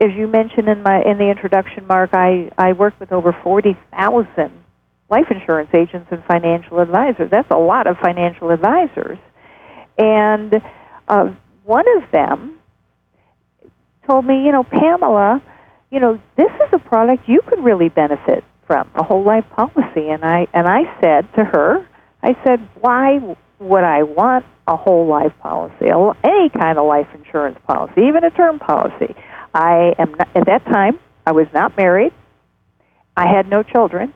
as 0.01 0.11
you 0.15 0.27
mentioned 0.27 0.69
in 0.69 0.83
my 0.83 1.03
in 1.03 1.19
the 1.19 1.29
introduction, 1.31 1.87
Mark, 1.87 2.11
I 2.13 2.51
I 2.57 2.73
worked 2.73 3.01
with 3.01 3.13
over 3.13 3.37
forty 3.43 3.77
thousand 3.91 4.53
life 5.11 5.27
insurance 5.31 5.71
agents 5.75 6.09
and 6.11 6.25
financial 6.25 6.81
advisors. 6.81 7.31
That's 7.31 7.51
a 7.51 7.59
lot 7.59 7.87
of 7.87 7.99
financial 7.99 8.51
advisors, 8.51 9.19
and 9.99 10.55
uh, 11.09 11.33
one 11.65 11.85
of 11.99 12.11
them 12.11 12.59
told 14.07 14.25
me, 14.25 14.45
you 14.45 14.53
know, 14.53 14.65
Pamela, 14.65 15.43
you 15.93 16.01
know, 16.01 16.19
this 16.37 16.51
is 16.51 16.69
a 16.73 16.79
product 16.79 17.29
you 17.29 17.43
could 17.47 17.63
really 17.63 17.91
benefit 17.91 18.43
from, 18.67 18.91
a 18.95 19.03
whole 19.03 19.23
life 19.23 19.45
policy. 19.51 20.09
And 20.09 20.25
I 20.25 20.49
and 20.55 20.67
I 20.67 20.85
said 21.01 21.33
to 21.35 21.45
her, 21.45 21.87
I 22.23 22.35
said, 22.45 22.67
why 22.81 23.37
would 23.59 23.85
I 23.85 24.03
want 24.03 24.47
a 24.67 24.77
whole 24.77 25.07
life 25.07 25.33
policy, 25.41 25.91
any 26.25 26.49
kind 26.49 26.79
of 26.79 26.87
life 26.87 27.09
insurance 27.15 27.59
policy, 27.67 28.01
even 28.09 28.25
a 28.25 28.31
term 28.31 28.59
policy? 28.59 29.15
I 29.55 29.95
am 29.99 30.15
not, 30.15 30.35
at 30.35 30.47
that 30.47 30.65
time 30.65 30.99
I 31.27 31.33
was 31.33 31.47
not 31.53 31.77
married. 31.77 32.15
I 33.15 33.27
had 33.27 33.47
no 33.51 33.63
children, 33.63 34.15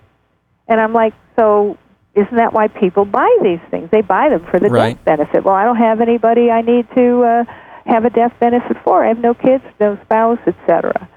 and 0.66 0.80
I'm 0.80 0.94
like, 0.94 1.12
so 1.38 1.76
isn't 2.14 2.36
that 2.36 2.54
why 2.54 2.68
people 2.68 3.04
buy 3.04 3.28
these 3.42 3.60
things? 3.70 3.90
They 3.92 4.00
buy 4.00 4.30
them 4.30 4.46
for 4.50 4.58
the 4.58 4.70
right. 4.70 4.96
death 4.96 5.04
benefit. 5.04 5.44
Well, 5.44 5.54
I 5.54 5.64
don't 5.64 5.76
have 5.76 6.00
anybody 6.00 6.50
I 6.50 6.62
need 6.62 6.86
to 6.96 7.22
uh, 7.22 7.44
have 7.84 8.06
a 8.06 8.10
death 8.10 8.32
benefit 8.40 8.78
for. 8.82 9.04
I 9.04 9.08
have 9.08 9.18
no 9.18 9.34
kids, 9.34 9.62
no 9.78 9.98
spouse, 10.04 10.38
etc 10.46 11.10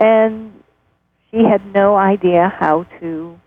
and 0.00 0.52
she 1.30 1.44
had 1.44 1.64
no 1.72 1.94
idea 1.96 2.52
how 2.58 2.84
to 2.98 3.38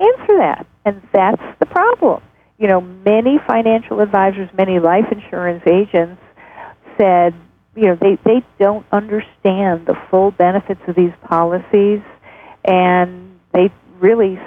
answer 0.00 0.36
that. 0.38 0.66
And 0.84 1.00
that's 1.12 1.42
the 1.58 1.66
problem. 1.66 2.22
You 2.58 2.68
know, 2.68 2.80
many 2.80 3.38
financial 3.46 4.00
advisors, 4.00 4.50
many 4.56 4.78
life 4.78 5.06
insurance 5.10 5.62
agents 5.66 6.20
said, 6.98 7.34
you 7.74 7.84
know, 7.84 7.96
they, 8.00 8.18
they 8.24 8.42
don't 8.58 8.86
understand 8.90 9.86
the 9.86 9.96
full 10.10 10.30
benefits 10.30 10.80
of 10.88 10.96
these 10.96 11.12
policies, 11.22 12.00
and 12.64 13.38
they 13.52 13.70
really 14.00 14.38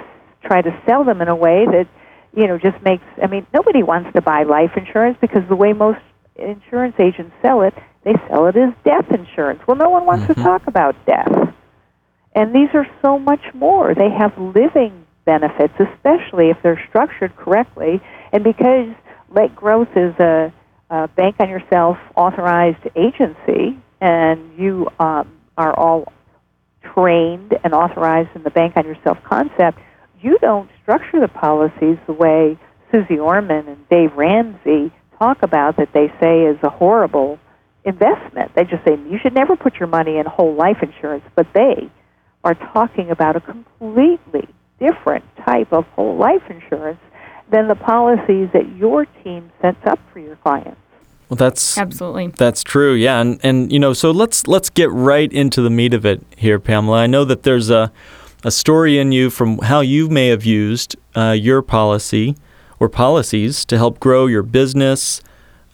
try 0.44 0.60
to 0.60 0.82
sell 0.86 1.04
them 1.04 1.20
in 1.20 1.28
a 1.28 1.36
way 1.36 1.64
that, 1.66 1.86
you 2.34 2.46
know, 2.48 2.58
just 2.58 2.82
makes, 2.82 3.04
I 3.22 3.28
mean, 3.28 3.46
nobody 3.54 3.82
wants 3.82 4.12
to 4.14 4.22
buy 4.22 4.42
life 4.42 4.72
insurance 4.76 5.16
because 5.20 5.42
the 5.48 5.56
way 5.56 5.72
most 5.72 6.00
insurance 6.34 6.96
agents 6.98 7.32
sell 7.42 7.62
it, 7.62 7.74
they 8.04 8.14
sell 8.28 8.46
it 8.46 8.56
as 8.56 8.72
death 8.84 9.10
insurance. 9.10 9.60
Well, 9.66 9.76
no 9.76 9.90
one 9.90 10.06
wants 10.06 10.24
mm-hmm. 10.24 10.34
to 10.34 10.42
talk 10.42 10.66
about 10.66 10.94
death. 11.06 11.54
And 12.34 12.54
these 12.54 12.68
are 12.74 12.86
so 13.02 13.18
much 13.18 13.42
more. 13.54 13.94
They 13.94 14.10
have 14.10 14.36
living 14.38 15.06
benefits, 15.24 15.74
especially 15.78 16.50
if 16.50 16.56
they're 16.62 16.82
structured 16.88 17.36
correctly 17.36 18.00
And 18.32 18.44
because 18.44 18.88
Lake 19.34 19.54
Growth 19.54 19.88
is 19.96 20.14
a, 20.18 20.52
a 20.90 21.08
bank 21.08 21.36
on 21.40 21.48
yourself 21.48 21.98
authorized 22.16 22.86
agency, 22.96 23.78
and 24.00 24.58
you 24.58 24.88
um, 24.98 25.30
are 25.56 25.78
all 25.78 26.12
trained 26.94 27.56
and 27.62 27.74
authorized 27.74 28.30
in 28.34 28.42
the 28.42 28.50
bank 28.50 28.76
on 28.76 28.86
yourself 28.86 29.18
concept, 29.24 29.78
you 30.20 30.38
don't 30.38 30.70
structure 30.82 31.20
the 31.20 31.28
policies 31.28 31.98
the 32.06 32.12
way 32.12 32.58
Suze 32.90 33.18
Orman 33.20 33.68
and 33.68 33.88
Dave 33.88 34.14
Ramsey 34.16 34.90
talk 35.18 35.42
about 35.42 35.76
that 35.76 35.92
they 35.92 36.08
say 36.20 36.44
is 36.44 36.58
a 36.62 36.70
horrible 36.70 37.38
investment. 37.84 38.52
They 38.54 38.64
just 38.64 38.84
say 38.84 38.92
you 38.92 39.18
should 39.22 39.34
never 39.34 39.56
put 39.56 39.76
your 39.76 39.88
money 39.88 40.18
in 40.18 40.26
whole 40.26 40.54
life 40.54 40.78
insurance, 40.82 41.24
but 41.34 41.46
they 41.54 41.90
are 42.44 42.54
talking 42.54 43.10
about 43.10 43.36
a 43.36 43.40
completely 43.40 44.48
different 44.78 45.24
type 45.44 45.72
of 45.72 45.84
whole 45.88 46.16
life 46.16 46.42
insurance 46.48 47.00
than 47.50 47.68
the 47.68 47.74
policies 47.74 48.48
that 48.52 48.76
your 48.76 49.04
team 49.22 49.50
sets 49.60 49.84
up 49.84 49.98
for 50.12 50.20
your 50.20 50.36
clients. 50.36 50.80
Well, 51.28 51.36
that's 51.36 51.78
Absolutely. 51.78 52.28
That's 52.28 52.64
true. 52.64 52.94
Yeah, 52.94 53.20
and 53.20 53.38
and 53.44 53.72
you 53.72 53.78
know, 53.78 53.92
so 53.92 54.10
let's 54.10 54.48
let's 54.48 54.68
get 54.68 54.90
right 54.90 55.32
into 55.32 55.62
the 55.62 55.70
meat 55.70 55.94
of 55.94 56.04
it 56.04 56.22
here, 56.36 56.58
Pamela. 56.58 56.98
I 56.98 57.06
know 57.06 57.24
that 57.24 57.44
there's 57.44 57.70
a 57.70 57.92
a 58.42 58.50
story 58.50 58.98
in 58.98 59.12
you 59.12 59.30
from 59.30 59.58
how 59.58 59.80
you 59.80 60.08
may 60.08 60.28
have 60.28 60.44
used 60.44 60.96
uh, 61.14 61.30
your 61.38 61.62
policy 61.62 62.36
or 62.80 62.88
policies 62.88 63.64
to 63.66 63.76
help 63.76 64.00
grow 64.00 64.26
your 64.26 64.42
business. 64.42 65.20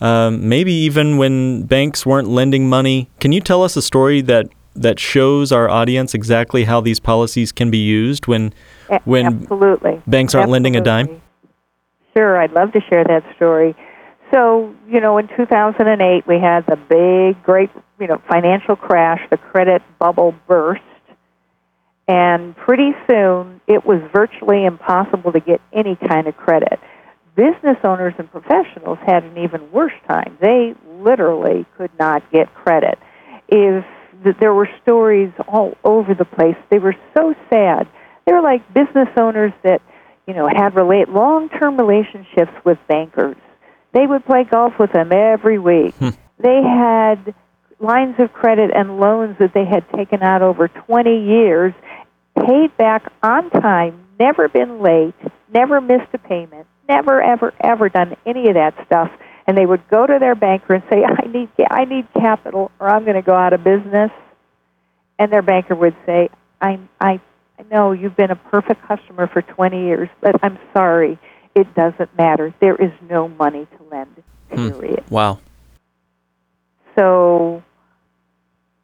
Um, 0.00 0.48
maybe 0.48 0.72
even 0.72 1.16
when 1.16 1.62
banks 1.62 2.04
weren't 2.04 2.28
lending 2.28 2.68
money. 2.68 3.08
Can 3.18 3.32
you 3.32 3.40
tell 3.40 3.62
us 3.62 3.76
a 3.76 3.82
story 3.82 4.20
that 4.22 4.48
that 4.74 5.00
shows 5.00 5.52
our 5.52 5.70
audience 5.70 6.12
exactly 6.12 6.64
how 6.64 6.82
these 6.82 7.00
policies 7.00 7.50
can 7.50 7.70
be 7.70 7.78
used 7.78 8.26
when 8.26 8.52
when 9.04 9.26
Absolutely. 9.26 10.02
banks 10.06 10.34
aren't 10.34 10.50
lending 10.50 10.76
a 10.76 10.80
dime? 10.80 11.22
Sure, 12.14 12.36
I'd 12.36 12.52
love 12.52 12.72
to 12.72 12.80
share 12.88 13.04
that 13.04 13.24
story. 13.36 13.74
So, 14.32 14.74
you 14.88 15.00
know, 15.00 15.18
in 15.18 15.28
2008, 15.36 16.26
we 16.26 16.40
had 16.40 16.66
the 16.66 16.76
big, 16.76 17.42
great, 17.42 17.70
you 18.00 18.06
know, 18.06 18.20
financial 18.28 18.74
crash. 18.74 19.20
The 19.30 19.36
credit 19.36 19.82
bubble 19.98 20.34
burst. 20.48 20.82
And 22.08 22.56
pretty 22.56 22.92
soon, 23.08 23.60
it 23.66 23.84
was 23.84 24.00
virtually 24.12 24.64
impossible 24.64 25.32
to 25.32 25.40
get 25.40 25.60
any 25.72 25.96
kind 25.96 26.26
of 26.26 26.36
credit. 26.36 26.78
Business 27.36 27.76
owners 27.84 28.14
and 28.18 28.30
professionals 28.32 28.98
had 29.06 29.22
an 29.22 29.36
even 29.36 29.70
worse 29.70 29.92
time. 30.08 30.38
They 30.40 30.74
literally 30.98 31.66
could 31.76 31.90
not 31.98 32.22
get 32.32 32.52
credit. 32.54 32.98
If 33.48 33.84
there 34.40 34.54
were 34.54 34.68
stories 34.82 35.30
all 35.46 35.76
over 35.84 36.14
the 36.14 36.24
place, 36.24 36.56
they 36.70 36.78
were 36.78 36.96
so 37.14 37.34
sad. 37.50 37.86
They 38.24 38.32
were 38.32 38.40
like 38.40 38.66
business 38.72 39.08
owners 39.18 39.52
that, 39.62 39.82
you 40.26 40.32
know, 40.32 40.48
had 40.48 40.74
relate 40.74 41.10
long-term 41.10 41.76
relationships 41.76 42.52
with 42.64 42.78
bankers. 42.88 43.36
They 43.92 44.06
would 44.06 44.24
play 44.24 44.44
golf 44.44 44.72
with 44.80 44.92
them 44.92 45.12
every 45.12 45.58
week. 45.58 45.94
Hmm. 45.96 46.08
They 46.38 46.62
had 46.62 47.34
lines 47.78 48.16
of 48.18 48.32
credit 48.32 48.70
and 48.74 48.98
loans 48.98 49.36
that 49.38 49.52
they 49.52 49.66
had 49.66 49.84
taken 49.94 50.22
out 50.22 50.40
over 50.40 50.68
20 50.68 51.26
years, 51.26 51.74
paid 52.34 52.74
back 52.78 53.12
on 53.22 53.50
time, 53.50 54.06
never 54.18 54.48
been 54.48 54.80
late, 54.80 55.14
never 55.52 55.80
missed 55.80 56.08
a 56.14 56.18
payment, 56.18 56.66
never 56.88 57.22
ever 57.22 57.52
ever 57.60 57.88
done 57.88 58.16
any 58.24 58.48
of 58.48 58.54
that 58.54 58.74
stuff. 58.86 59.10
And 59.46 59.56
they 59.56 59.66
would 59.66 59.86
go 59.88 60.06
to 60.06 60.18
their 60.18 60.34
banker 60.34 60.74
and 60.74 60.82
say, 60.90 61.04
"I 61.04 61.26
need 61.26 61.48
I 61.70 61.84
need 61.84 62.06
capital, 62.14 62.70
or 62.80 62.88
I'm 62.88 63.04
going 63.04 63.16
to 63.16 63.22
go 63.22 63.34
out 63.34 63.52
of 63.52 63.62
business." 63.62 64.10
And 65.18 65.32
their 65.32 65.42
banker 65.42 65.74
would 65.74 65.96
say, 66.04 66.28
"I 66.60 66.78
I 67.00 67.20
I 67.58 67.62
know 67.70 67.92
you've 67.92 68.16
been 68.16 68.30
a 68.30 68.36
perfect 68.36 68.82
customer 68.86 69.26
for 69.26 69.42
20 69.42 69.84
years, 69.84 70.08
but 70.20 70.36
I'm 70.42 70.58
sorry, 70.74 71.18
it 71.54 71.72
doesn't 71.74 72.16
matter. 72.18 72.52
There 72.60 72.76
is 72.76 72.92
no 73.08 73.28
money 73.28 73.66
to 73.76 73.84
lend." 73.90 74.22
Hmm. 74.52 74.70
Period. 74.70 75.04
Wow. 75.10 75.38
So, 76.98 77.62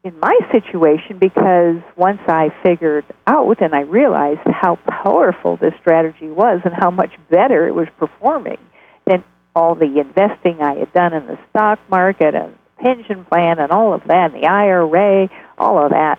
in 0.04 0.18
my 0.18 0.36
situation, 0.50 1.18
because 1.18 1.76
once 1.96 2.20
I 2.26 2.48
figured 2.64 3.04
out 3.26 3.62
and 3.62 3.74
I 3.74 3.82
realized 3.82 4.40
how 4.46 4.76
powerful 4.76 5.56
this 5.56 5.74
strategy 5.80 6.28
was 6.28 6.60
and 6.64 6.74
how 6.74 6.90
much 6.90 7.12
better 7.30 7.68
it 7.68 7.74
was 7.74 7.86
performing 7.98 8.58
than 9.06 9.22
all 9.54 9.74
the 9.74 10.00
investing 10.00 10.60
I 10.60 10.74
had 10.74 10.92
done 10.92 11.12
in 11.12 11.26
the 11.26 11.38
stock 11.50 11.78
market 11.88 12.34
and 12.34 12.56
pension 12.78 13.24
plan 13.26 13.60
and 13.60 13.70
all 13.70 13.94
of 13.94 14.02
that, 14.08 14.32
and 14.32 14.42
the 14.42 14.48
IRA, 14.48 15.28
all 15.56 15.84
of 15.84 15.90
that, 15.90 16.18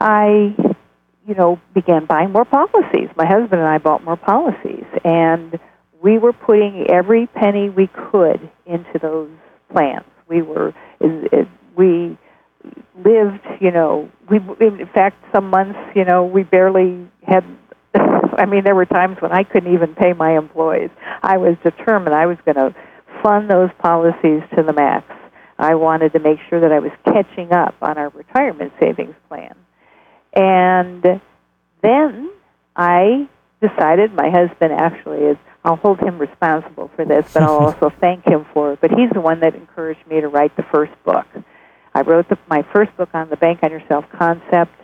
I, 0.00 0.56
you 1.26 1.34
know, 1.34 1.60
began 1.72 2.06
buying 2.06 2.32
more 2.32 2.44
policies. 2.44 3.08
My 3.16 3.26
husband 3.26 3.60
and 3.60 3.68
I 3.68 3.78
bought 3.78 4.02
more 4.02 4.16
policies, 4.16 4.84
and 5.04 5.58
we 6.02 6.18
were 6.18 6.32
putting 6.32 6.86
every 6.90 7.28
penny 7.28 7.70
we 7.70 7.86
could 7.86 8.50
into 8.66 8.98
those 9.00 9.30
plans. 9.70 10.04
We 10.28 10.42
were, 10.42 10.74
we 11.76 12.18
lived, 13.04 13.44
you 13.60 13.70
know, 13.70 14.10
we 14.30 14.38
in 14.60 14.88
fact 14.94 15.22
some 15.32 15.50
months, 15.50 15.78
you 15.94 16.04
know, 16.04 16.24
we 16.24 16.42
barely 16.42 17.06
had 17.22 17.44
I 17.94 18.46
mean 18.46 18.64
there 18.64 18.74
were 18.74 18.86
times 18.86 19.18
when 19.20 19.32
I 19.32 19.44
couldn't 19.44 19.72
even 19.72 19.94
pay 19.94 20.12
my 20.12 20.36
employees. 20.36 20.90
I 21.22 21.36
was 21.38 21.56
determined 21.62 22.14
I 22.14 22.26
was 22.26 22.38
going 22.44 22.56
to 22.56 22.74
fund 23.22 23.50
those 23.50 23.70
policies 23.78 24.42
to 24.56 24.62
the 24.62 24.72
max. 24.72 25.10
I 25.58 25.74
wanted 25.74 26.12
to 26.12 26.18
make 26.18 26.38
sure 26.48 26.60
that 26.60 26.72
I 26.72 26.80
was 26.80 26.92
catching 27.04 27.52
up 27.52 27.74
on 27.80 27.96
our 27.96 28.10
retirement 28.10 28.72
savings 28.78 29.14
plan. 29.28 29.54
And 30.34 31.20
then 31.82 32.30
I 32.74 33.28
decided 33.60 34.12
my 34.12 34.28
husband 34.28 34.72
actually 34.72 35.24
is 35.24 35.36
I'll 35.64 35.76
hold 35.76 35.98
him 35.98 36.18
responsible 36.18 36.90
for 36.94 37.04
this, 37.04 37.26
but 37.32 37.42
I'll 37.42 37.58
also 37.66 37.90
thank 38.00 38.24
him 38.24 38.46
for 38.52 38.74
it. 38.74 38.80
But 38.80 38.92
he's 38.92 39.10
the 39.10 39.20
one 39.20 39.40
that 39.40 39.54
encouraged 39.54 40.06
me 40.06 40.20
to 40.20 40.28
write 40.28 40.56
the 40.56 40.62
first 40.62 40.92
book. 41.04 41.26
I 41.96 42.02
wrote 42.02 42.28
the, 42.28 42.36
my 42.46 42.62
first 42.74 42.94
book 42.98 43.08
on 43.14 43.30
the 43.30 43.38
bank 43.38 43.60
on 43.62 43.70
yourself 43.70 44.04
concept 44.18 44.74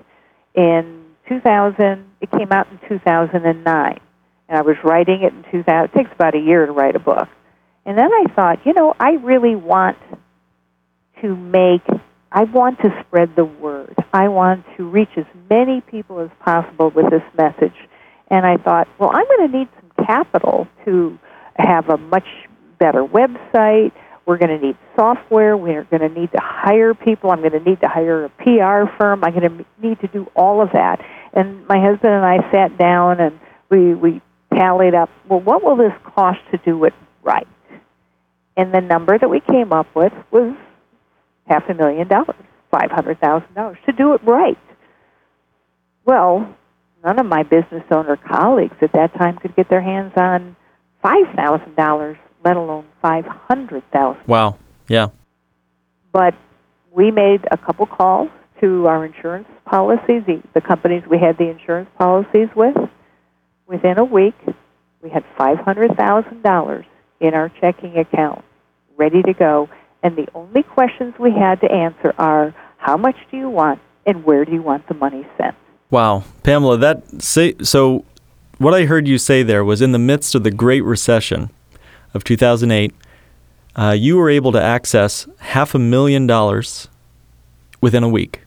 in 0.55 1.05
2000. 1.29 2.07
It 2.22 2.31
came 2.31 2.51
out 2.51 2.68
in 2.70 2.79
2009, 2.88 4.01
and 4.48 4.59
I 4.59 4.62
was 4.62 4.77
writing 4.83 5.22
it 5.22 5.35
in 5.35 5.44
2000. 5.53 5.85
It 5.85 5.92
takes 5.92 6.11
about 6.14 6.35
a 6.35 6.38
year 6.38 6.64
to 6.64 6.72
write 6.72 6.96
a 6.96 6.98
book, 6.98 7.29
and 7.85 7.98
then 7.98 8.11
I 8.11 8.33
thought, 8.35 8.64
you 8.64 8.72
know, 8.72 8.94
I 8.98 9.11
really 9.22 9.57
want 9.57 9.98
to 11.20 11.37
make. 11.37 11.83
I 12.33 12.44
want 12.44 12.79
to 12.81 12.88
spread 13.07 13.37
the 13.37 13.44
word. 13.44 13.94
I 14.14 14.29
want 14.29 14.64
to 14.79 14.88
reach 14.88 15.11
as 15.18 15.27
many 15.51 15.83
people 15.83 16.18
as 16.18 16.31
possible 16.40 16.88
with 16.94 17.11
this 17.11 17.22
message. 17.37 17.77
And 18.29 18.46
I 18.46 18.57
thought, 18.57 18.88
well, 18.98 19.11
I'm 19.12 19.27
going 19.27 19.51
to 19.51 19.59
need 19.59 19.68
some 19.79 20.07
capital 20.07 20.66
to 20.87 21.18
have 21.57 21.90
a 21.90 21.98
much 21.98 22.25
better 22.79 23.05
website. 23.05 23.92
We're 24.24 24.38
going 24.38 24.58
to 24.58 24.64
need 24.64 24.76
software. 24.96 25.56
We're 25.56 25.85
going 25.85 26.02
to 26.02 26.08
need 26.08 26.30
to 26.32 26.40
hire 26.40 26.94
people. 26.94 27.30
I'm 27.30 27.40
going 27.40 27.52
to 27.52 27.61
need 27.61 27.80
to 27.80 27.88
hire 27.88 28.24
a 28.24 28.28
PR 28.28 28.92
firm. 28.98 29.24
I'm 29.24 29.35
going 29.35 29.58
to 29.58 29.66
need 29.80 30.00
to 30.00 30.08
do 30.08 30.30
all 30.37 30.62
of 30.62 30.70
that. 30.72 31.04
And 31.32 31.66
my 31.66 31.80
husband 31.80 32.12
and 32.12 32.24
I 32.24 32.38
sat 32.52 32.78
down 32.78 33.20
and 33.20 33.40
we, 33.68 33.94
we 33.94 34.20
tallied 34.54 34.94
up, 34.94 35.11
well, 35.28 35.40
what 35.40 35.64
will 35.64 35.76
this 35.76 35.92
cost 36.14 36.38
to 36.52 36.58
do 36.58 36.85
it 36.85 36.94
right? 37.22 37.48
And 38.56 38.72
the 38.72 38.80
number 38.80 39.18
that 39.18 39.28
we 39.28 39.40
came 39.40 39.72
up 39.72 39.92
with 39.94 40.12
was 40.30 40.54
half 41.46 41.68
a 41.68 41.74
million 41.74 42.06
dollars, 42.06 42.37
$500,000 42.72 43.85
to 43.87 43.92
do 43.92 44.14
it 44.14 44.22
right. 44.24 44.58
Well, 46.04 46.54
none 47.04 47.18
of 47.18 47.26
my 47.26 47.42
business 47.42 47.85
owner 47.90 48.16
colleagues 48.16 48.76
at 48.82 48.92
that 48.92 49.14
time 49.14 49.38
could 49.38 49.56
get 49.56 49.68
their 49.68 49.80
hands 49.80 50.12
on 50.16 50.56
$5,000, 51.04 52.18
let 52.44 52.57
alone 52.57 52.85
500000 53.00 54.26
Wow. 54.26 54.57
Yeah. 54.88 55.09
But 56.12 56.35
we 56.92 57.11
made 57.11 57.46
a 57.50 57.57
couple 57.57 57.87
calls 57.87 58.28
to 58.61 58.87
our 58.87 59.05
insurance 59.05 59.48
policies, 59.64 60.22
the, 60.26 60.42
the 60.55 60.61
companies 60.61 61.02
we 61.11 61.18
had 61.18 61.38
the 61.38 61.48
insurance 61.48 61.88
policies 61.98 62.48
with. 62.55 62.76
Within 63.66 63.98
a 63.98 64.05
week, 64.05 64.35
we 65.02 65.11
had 65.11 65.24
$500,000 65.38 66.85
in 67.20 67.35
our 67.35 67.48
checking 67.61 67.98
account, 67.98 68.44
ready 68.96 69.22
to 69.22 69.33
go. 69.33 69.68
And 70.02 70.16
the 70.16 70.28
only 70.35 70.62
questions 70.62 71.14
we 71.18 71.33
had 71.33 71.61
to 71.61 71.70
answer 71.70 72.12
are 72.18 72.55
how 72.76 72.96
much 72.96 73.16
do 73.31 73.37
you 73.37 73.48
want 73.48 73.81
and 74.05 74.24
where 74.24 74.44
do 74.44 74.52
you 74.52 74.62
want 74.62 74.87
the 74.88 74.94
money 74.94 75.26
sent? 75.38 75.55
Wow, 75.90 76.24
Pamela, 76.42 76.78
that 76.78 77.22
say 77.22 77.55
so. 77.62 78.05
What 78.59 78.74
I 78.74 78.85
heard 78.85 79.07
you 79.07 79.18
say 79.18 79.42
there 79.42 79.64
was 79.64 79.83
in 79.83 79.92
the 79.92 79.98
midst 79.98 80.35
of 80.35 80.42
the 80.42 80.50
Great 80.50 80.83
Recession 80.83 81.50
of 82.14 82.25
2008, 82.25 82.94
uh, 83.75 83.90
you 83.98 84.16
were 84.16 84.31
able 84.31 84.53
to 84.53 84.62
access 84.62 85.27
half 85.38 85.75
a 85.75 85.79
million 85.79 86.27
dollars 86.27 86.88
within 87.81 88.03
a 88.03 88.09
week. 88.09 88.40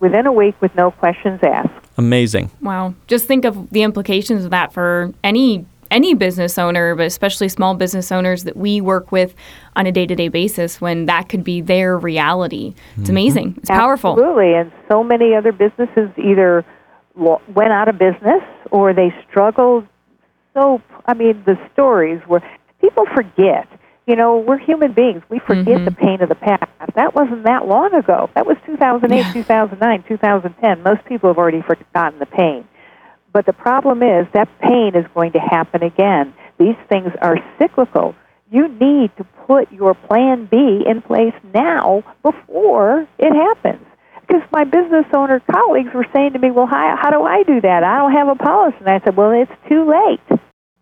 Within 0.00 0.26
a 0.26 0.32
week, 0.32 0.60
with 0.60 0.74
no 0.74 0.90
questions 0.90 1.40
asked. 1.42 1.68
Amazing. 1.96 2.50
Wow. 2.62 2.94
Just 3.06 3.26
think 3.26 3.44
of 3.44 3.70
the 3.70 3.82
implications 3.82 4.44
of 4.44 4.50
that 4.50 4.72
for 4.72 5.12
any 5.22 5.66
any 5.90 6.14
business 6.14 6.56
owner, 6.56 6.94
but 6.94 7.04
especially 7.04 7.48
small 7.48 7.74
business 7.74 8.12
owners 8.12 8.44
that 8.44 8.56
we 8.56 8.80
work 8.80 9.10
with 9.10 9.34
on 9.74 9.86
a 9.86 9.92
day-to-day 9.92 10.28
basis 10.28 10.80
when 10.80 11.06
that 11.06 11.28
could 11.28 11.42
be 11.42 11.60
their 11.60 11.98
reality. 11.98 12.74
It's 12.96 13.10
amazing. 13.10 13.54
It's 13.56 13.70
powerful. 13.70 14.12
Absolutely, 14.12 14.54
and 14.54 14.70
so 14.88 15.02
many 15.02 15.34
other 15.34 15.50
businesses 15.50 16.08
either 16.16 16.64
went 17.16 17.72
out 17.72 17.88
of 17.88 17.98
business 17.98 18.40
or 18.70 18.94
they 18.94 19.12
struggled 19.28 19.84
so, 20.54 20.82
I 21.06 21.14
mean, 21.14 21.42
the 21.46 21.56
stories 21.72 22.20
where 22.26 22.42
people 22.80 23.06
forget. 23.14 23.66
You 24.06 24.16
know, 24.16 24.38
we're 24.38 24.58
human 24.58 24.92
beings. 24.92 25.22
We 25.28 25.38
forget 25.38 25.78
Mhm. 25.80 25.84
the 25.84 25.90
pain 25.92 26.20
of 26.22 26.28
the 26.28 26.34
past. 26.34 26.64
That 26.94 27.14
wasn't 27.14 27.44
that 27.44 27.68
long 27.68 27.94
ago. 27.94 28.28
That 28.34 28.46
was 28.46 28.56
2008, 28.66 29.26
Yeah. 29.26 29.32
2009, 29.32 30.02
2010. 30.08 30.82
Most 30.82 31.04
people 31.04 31.30
have 31.30 31.38
already 31.38 31.60
forgotten 31.62 32.18
the 32.18 32.26
pain. 32.26 32.64
But 33.32 33.46
the 33.46 33.52
problem 33.52 34.02
is 34.02 34.26
that 34.32 34.48
pain 34.58 34.96
is 34.96 35.06
going 35.14 35.32
to 35.32 35.38
happen 35.38 35.84
again. 35.84 36.32
These 36.58 36.74
things 36.88 37.12
are 37.22 37.38
cyclical. 37.58 38.14
You 38.50 38.66
need 38.80 39.16
to 39.16 39.24
put 39.46 39.70
your 39.70 39.94
plan 39.94 40.46
B 40.50 40.82
in 40.84 41.02
place 41.02 41.34
now 41.54 42.02
before 42.24 43.06
it 43.18 43.32
happens. 43.32 43.86
Because 44.26 44.42
my 44.50 44.64
business 44.64 45.06
owner 45.12 45.40
colleagues 45.50 45.92
were 45.94 46.06
saying 46.12 46.32
to 46.32 46.38
me, 46.40 46.50
Well, 46.50 46.66
how, 46.66 46.96
how 47.00 47.10
do 47.10 47.22
I 47.22 47.44
do 47.44 47.60
that? 47.60 47.84
I 47.84 47.98
don't 47.98 48.12
have 48.12 48.28
a 48.28 48.34
policy. 48.34 48.76
And 48.80 48.88
I 48.88 49.00
said, 49.04 49.16
Well, 49.16 49.30
it's 49.30 49.52
too 49.68 49.84
late. 49.84 50.39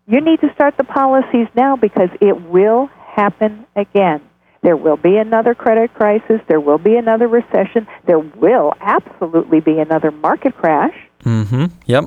You 0.09 0.21
need 0.21 0.41
to 0.41 0.51
start 0.55 0.75
the 0.77 0.83
policies 0.83 1.47
now 1.55 1.75
because 1.75 2.09
it 2.19 2.49
will 2.49 2.87
happen 3.15 3.67
again. 3.75 4.21
There 4.63 4.75
will 4.75 4.97
be 4.97 5.17
another 5.17 5.53
credit 5.53 5.93
crisis. 5.93 6.41
There 6.47 6.59
will 6.59 6.79
be 6.79 6.95
another 6.95 7.27
recession. 7.27 7.87
There 8.07 8.17
will 8.17 8.73
absolutely 8.81 9.59
be 9.59 9.77
another 9.77 10.09
market 10.09 10.55
crash. 10.57 10.95
Mm-hmm. 11.23 11.65
Yep. 11.85 12.05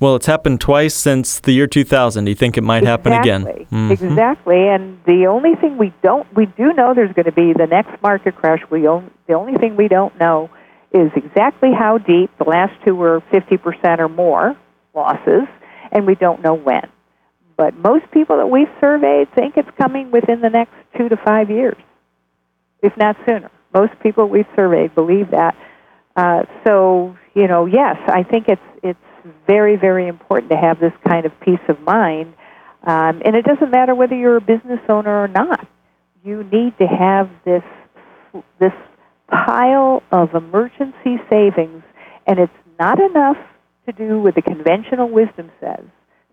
Well, 0.00 0.16
it's 0.16 0.24
happened 0.26 0.62
twice 0.62 0.94
since 0.94 1.38
the 1.40 1.52
year 1.52 1.66
2000. 1.66 2.24
Do 2.24 2.30
you 2.30 2.34
think 2.34 2.56
it 2.56 2.62
might 2.62 2.82
happen 2.84 3.12
again? 3.12 3.46
Exactly. 3.46 3.66
Mhm. 3.70 3.90
Exactly. 3.90 4.68
And 4.68 4.98
the 5.04 5.26
only 5.26 5.54
thing 5.54 5.76
we 5.76 5.92
don't, 6.02 6.26
we 6.34 6.46
do 6.46 6.72
know 6.72 6.94
there's 6.94 7.12
going 7.12 7.26
to 7.26 7.32
be 7.32 7.52
the 7.52 7.66
next 7.66 8.02
market 8.02 8.36
crash. 8.36 8.60
We 8.70 8.86
on, 8.86 9.10
the 9.28 9.34
only 9.34 9.54
thing 9.58 9.76
we 9.76 9.88
don't 9.88 10.18
know 10.18 10.48
is 10.92 11.10
exactly 11.14 11.72
how 11.72 11.98
deep. 11.98 12.30
The 12.38 12.44
last 12.44 12.72
two 12.86 12.94
were 12.94 13.20
50% 13.32 13.98
or 13.98 14.08
more 14.08 14.56
losses, 14.94 15.42
and 15.92 16.06
we 16.06 16.14
don't 16.14 16.42
know 16.42 16.54
when. 16.54 16.88
But 17.56 17.74
most 17.76 18.10
people 18.10 18.36
that 18.38 18.48
we've 18.48 18.70
surveyed 18.80 19.32
think 19.34 19.56
it's 19.56 19.70
coming 19.78 20.10
within 20.10 20.40
the 20.40 20.50
next 20.50 20.74
two 20.96 21.08
to 21.08 21.16
five 21.16 21.50
years, 21.50 21.76
if 22.82 22.96
not 22.96 23.16
sooner. 23.26 23.50
Most 23.72 23.92
people 24.00 24.28
we've 24.28 24.46
surveyed 24.56 24.94
believe 24.94 25.30
that. 25.30 25.56
Uh, 26.16 26.44
so, 26.66 27.16
you 27.34 27.46
know, 27.48 27.66
yes, 27.66 27.96
I 28.06 28.22
think 28.22 28.48
it's 28.48 28.62
it's 28.82 28.98
very, 29.46 29.76
very 29.76 30.08
important 30.08 30.50
to 30.50 30.56
have 30.56 30.78
this 30.80 30.92
kind 31.08 31.26
of 31.26 31.32
peace 31.40 31.60
of 31.68 31.80
mind. 31.80 32.34
Um, 32.82 33.22
and 33.24 33.34
it 33.34 33.44
doesn't 33.44 33.70
matter 33.70 33.94
whether 33.94 34.14
you're 34.14 34.36
a 34.36 34.40
business 34.40 34.80
owner 34.88 35.22
or 35.22 35.28
not. 35.28 35.66
You 36.22 36.44
need 36.44 36.76
to 36.78 36.86
have 36.86 37.30
this 37.44 37.62
this 38.58 38.72
pile 39.28 40.02
of 40.10 40.34
emergency 40.34 41.18
savings, 41.30 41.82
and 42.26 42.38
it's 42.38 42.52
not 42.78 43.00
enough 43.00 43.36
to 43.86 43.92
do 43.92 44.20
what 44.20 44.34
the 44.34 44.42
conventional 44.42 45.08
wisdom 45.08 45.50
says. 45.60 45.84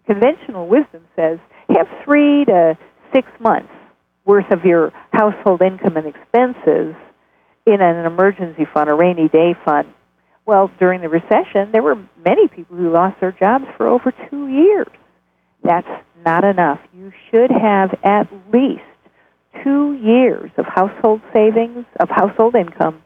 Conventional 0.07 0.67
wisdom 0.67 1.03
says 1.15 1.39
have 1.69 1.87
three 2.03 2.45
to 2.45 2.77
six 3.13 3.27
months 3.39 3.71
worth 4.25 4.51
of 4.51 4.63
your 4.65 4.91
household 5.13 5.61
income 5.61 5.97
and 5.97 6.07
expenses 6.07 6.95
in 7.65 7.81
an 7.81 8.05
emergency 8.05 8.65
fund, 8.73 8.89
a 8.89 8.93
rainy 8.93 9.27
day 9.29 9.55
fund. 9.65 9.87
Well, 10.45 10.71
during 10.79 11.01
the 11.01 11.09
recession, 11.09 11.71
there 11.71 11.83
were 11.83 11.95
many 12.25 12.47
people 12.47 12.75
who 12.75 12.91
lost 12.91 13.19
their 13.19 13.31
jobs 13.31 13.65
for 13.77 13.87
over 13.87 14.11
two 14.29 14.47
years. 14.47 14.87
That's 15.63 15.87
not 16.25 16.43
enough. 16.43 16.79
You 16.93 17.11
should 17.29 17.51
have 17.51 17.97
at 18.03 18.27
least 18.51 18.81
two 19.63 19.93
years 19.93 20.49
of 20.57 20.65
household 20.65 21.21
savings, 21.33 21.85
of 21.99 22.09
household 22.09 22.55
income, 22.55 23.01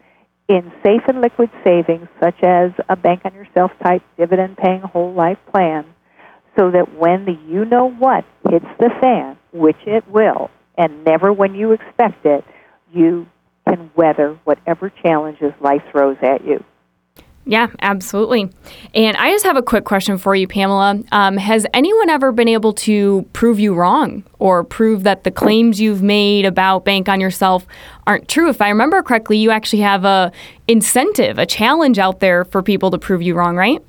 in 0.47 0.71
safe 0.83 1.01
and 1.07 1.21
liquid 1.21 1.49
savings, 1.63 2.07
such 2.21 2.41
as 2.43 2.71
a 2.87 2.95
bank 2.95 3.21
on 3.25 3.33
yourself 3.33 3.71
type 3.83 4.03
dividend 4.17 4.57
paying 4.57 4.81
whole 4.81 5.13
life 5.13 5.39
plan, 5.51 5.85
so 6.57 6.71
that 6.71 6.97
when 6.97 7.25
the 7.25 7.37
you 7.47 7.65
know 7.65 7.89
what 7.89 8.25
hits 8.49 8.65
the 8.79 8.89
fan, 9.01 9.37
which 9.51 9.77
it 9.85 10.07
will, 10.09 10.49
and 10.77 11.03
never 11.05 11.31
when 11.31 11.55
you 11.55 11.71
expect 11.71 12.25
it, 12.25 12.43
you 12.93 13.27
can 13.67 13.89
weather 13.95 14.39
whatever 14.43 14.91
challenges 15.03 15.53
life 15.61 15.81
throws 15.91 16.17
at 16.21 16.45
you. 16.45 16.63
Yeah, 17.47 17.67
absolutely. 17.79 18.49
And 18.95 19.15
I 19.17 19.31
just 19.31 19.45
have 19.45 19.55
a 19.55 19.61
quick 19.61 19.85
question 19.85 20.17
for 20.17 20.33
you, 20.35 20.47
Pamela. 20.47 20.99
Um, 21.11 21.37
has 21.37 21.67
anyone 21.75 22.09
ever 22.09 22.31
been 22.31 22.47
able 22.47 22.73
to 22.73 23.21
prove 23.33 23.59
you 23.59 23.75
wrong 23.75 24.23
or 24.39 24.63
prove 24.63 25.03
that 25.03 25.23
the 25.23 25.29
claims 25.29 25.79
you've 25.79 26.01
made 26.01 26.45
about 26.45 26.85
Bank 26.85 27.07
on 27.07 27.21
Yourself 27.21 27.67
aren't 28.07 28.27
true? 28.27 28.49
If 28.49 28.61
I 28.61 28.69
remember 28.69 29.03
correctly, 29.03 29.37
you 29.37 29.51
actually 29.51 29.83
have 29.83 30.05
a 30.05 30.31
incentive, 30.67 31.37
a 31.37 31.45
challenge 31.45 31.99
out 31.99 32.19
there 32.19 32.45
for 32.45 32.63
people 32.63 32.89
to 32.89 32.97
prove 32.97 33.21
you 33.21 33.35
wrong, 33.35 33.55
right? 33.55 33.79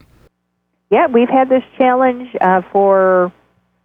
Yeah, 0.90 1.08
we've 1.08 1.28
had 1.28 1.48
this 1.48 1.64
challenge 1.78 2.28
uh, 2.40 2.62
for, 2.72 3.32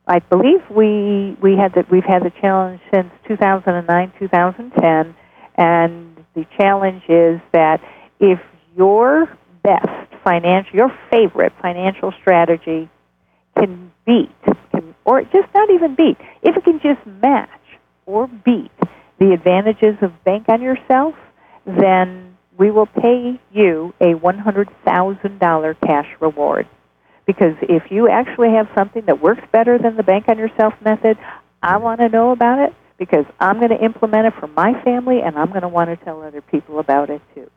I 0.06 0.20
believe 0.20 0.62
we 0.70 1.36
we 1.42 1.56
had 1.58 1.74
that 1.74 1.90
we've 1.90 2.04
had 2.04 2.24
the 2.24 2.32
challenge 2.42 2.80
since 2.94 3.10
2009, 3.28 4.14
2010, 4.20 5.16
and 5.56 6.26
the 6.36 6.46
challenge 6.58 7.04
is 7.10 7.42
that 7.54 7.82
if 8.20 8.40
your 8.78 9.28
best 9.64 10.14
financial, 10.24 10.76
your 10.76 10.98
favorite 11.10 11.54
financial 11.60 12.14
strategy 12.22 12.88
can 13.58 13.92
beat, 14.06 14.30
can, 14.72 14.94
or 15.04 15.24
just 15.24 15.48
not 15.56 15.72
even 15.72 15.96
beat, 15.96 16.18
if 16.44 16.56
it 16.56 16.64
can 16.64 16.80
just 16.82 17.04
match 17.06 17.50
or 18.06 18.28
beat 18.28 18.72
the 19.20 19.34
advantages 19.34 19.96
of 20.02 20.12
Bank 20.24 20.46
on 20.50 20.62
Yourself, 20.62 21.16
then 21.66 22.38
we 22.58 22.70
will 22.70 22.86
pay 22.86 23.40
you 23.52 23.94
a 24.00 24.14
$100,000 24.14 25.76
cash 25.82 26.08
reward. 26.20 26.68
Because 27.26 27.56
if 27.62 27.92
you 27.92 28.10
actually 28.10 28.50
have 28.52 28.68
something 28.76 29.04
that 29.06 29.22
works 29.22 29.44
better 29.52 29.78
than 29.78 29.96
the 29.96 30.04
Bank 30.04 30.26
on 30.28 30.38
Yourself 30.38 30.74
method, 30.84 31.18
I 31.64 31.78
want 31.78 32.00
to 32.02 32.10
know 32.10 32.32
about 32.32 32.60
it 32.60 32.74
because 32.98 33.26
I'm 33.40 33.58
going 33.60 33.70
to 33.70 33.84
implement 33.84 34.28
it 34.28 34.34
for 34.40 34.48
my 34.48 34.80
family 34.84 35.22
and 35.22 35.38
I'm 35.38 35.50
going 35.50 35.62
to 35.62 35.68
want 35.68 35.90
to 35.90 36.04
tell 36.04 36.22
other 36.24 36.42
people 36.42 36.80
about 36.80 37.10
it 37.10 37.22
too. 37.36 37.50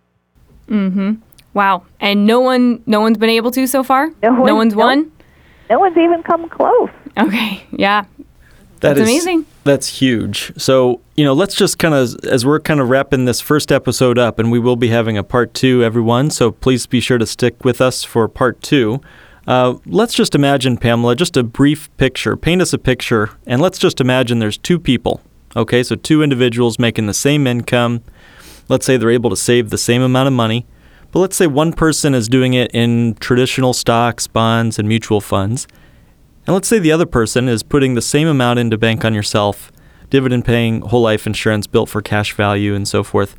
Mm-hmm. 0.69 1.13
Wow. 1.55 1.85
And 2.01 2.27
no 2.27 2.41
one, 2.41 2.83
no 2.87 3.01
one's 3.01 3.19
been 3.19 3.31
able 3.31 3.51
to 3.53 3.67
so 3.67 3.83
far. 3.83 4.11
No 4.23 4.33
one- 4.33 4.47
no 4.47 4.55
one's 4.55 4.75
nope. 4.75 4.85
won. 4.85 5.13
No 5.71 5.79
one's 5.81 5.97
even 5.97 6.23
come 6.23 6.49
close. 6.49 6.91
Okay. 7.17 7.65
Yeah. 7.71 8.05
That 8.81 8.97
That's 8.97 9.01
is- 9.01 9.09
amazing. 9.09 9.47
That's 9.65 9.89
huge. 9.89 10.53
So, 10.59 11.01
you 11.17 11.25
know, 11.25 11.33
let's 11.33 11.55
just 11.55 11.79
kind 11.79 11.95
of, 11.95 12.15
as 12.25 12.45
we're 12.45 12.61
kind 12.61 12.81
of 12.81 12.91
wrapping 12.91 13.25
this 13.25 13.41
first 13.41 13.73
episode 13.73 14.19
up, 14.19 14.39
and 14.39 14.53
we 14.53 14.59
will 14.59 14.77
be 14.77 14.89
having 14.89 15.17
a 15.17 15.23
part 15.25 15.55
two, 15.55 15.83
everyone. 15.83 16.29
So 16.29 16.53
please 16.53 16.85
be 16.87 17.01
sure 17.01 17.17
to 17.17 17.25
stick 17.25 17.65
with 17.65 17.81
us 17.81 18.05
for 18.05 18.29
part 18.29 18.61
two. 18.61 19.01
Uh, 19.47 19.75
let's 19.87 20.15
just 20.15 20.35
imagine, 20.35 20.77
Pamela, 20.77 21.15
just 21.15 21.37
a 21.37 21.43
brief 21.43 21.95
picture. 21.97 22.37
Paint 22.37 22.63
us 22.63 22.73
a 22.73 22.79
picture, 22.79 23.31
and 23.47 23.61
let's 23.61 23.79
just 23.79 24.01
imagine 24.01 24.39
there's 24.39 24.59
two 24.59 24.79
people. 24.79 25.21
Okay, 25.57 25.83
so 25.83 25.95
two 25.95 26.23
individuals 26.23 26.79
making 26.79 27.07
the 27.07 27.15
same 27.15 27.47
income. 27.47 28.03
Let's 28.69 28.87
say 28.87 28.97
they're 28.97 29.11
able 29.11 29.31
to 29.31 29.37
save 29.37 29.71
the 29.71 29.79
same 29.79 30.03
amount 30.03 30.27
of 30.27 30.33
money. 30.33 30.67
But 31.13 31.21
let's 31.21 31.37
say 31.37 31.47
one 31.47 31.73
person 31.73 32.15
is 32.15 32.29
doing 32.29 32.55
it 32.55 32.73
in 32.75 33.15
traditional 33.21 33.73
stocks, 33.73 34.27
bonds, 34.27 34.79
and 34.79 34.89
mutual 34.89 35.21
funds. 35.21 35.69
And 36.47 36.55
let's 36.55 36.67
say 36.67 36.79
the 36.79 36.91
other 36.91 37.07
person 37.07 37.49
is 37.49 37.63
putting 37.63 37.95
the 37.95 38.03
same 38.03 38.27
amount 38.27 38.59
into 38.59 38.77
Bank 38.77 39.05
on 39.05 39.15
Yourself, 39.15 39.71
dividend 40.11 40.45
paying 40.45 40.81
whole 40.81 41.03
life 41.03 41.27
insurance 41.27 41.67
built 41.67 41.89
for 41.89 42.03
cash 42.03 42.33
value 42.33 42.75
and 42.75 42.89
so 42.89 43.05
forth. 43.05 43.37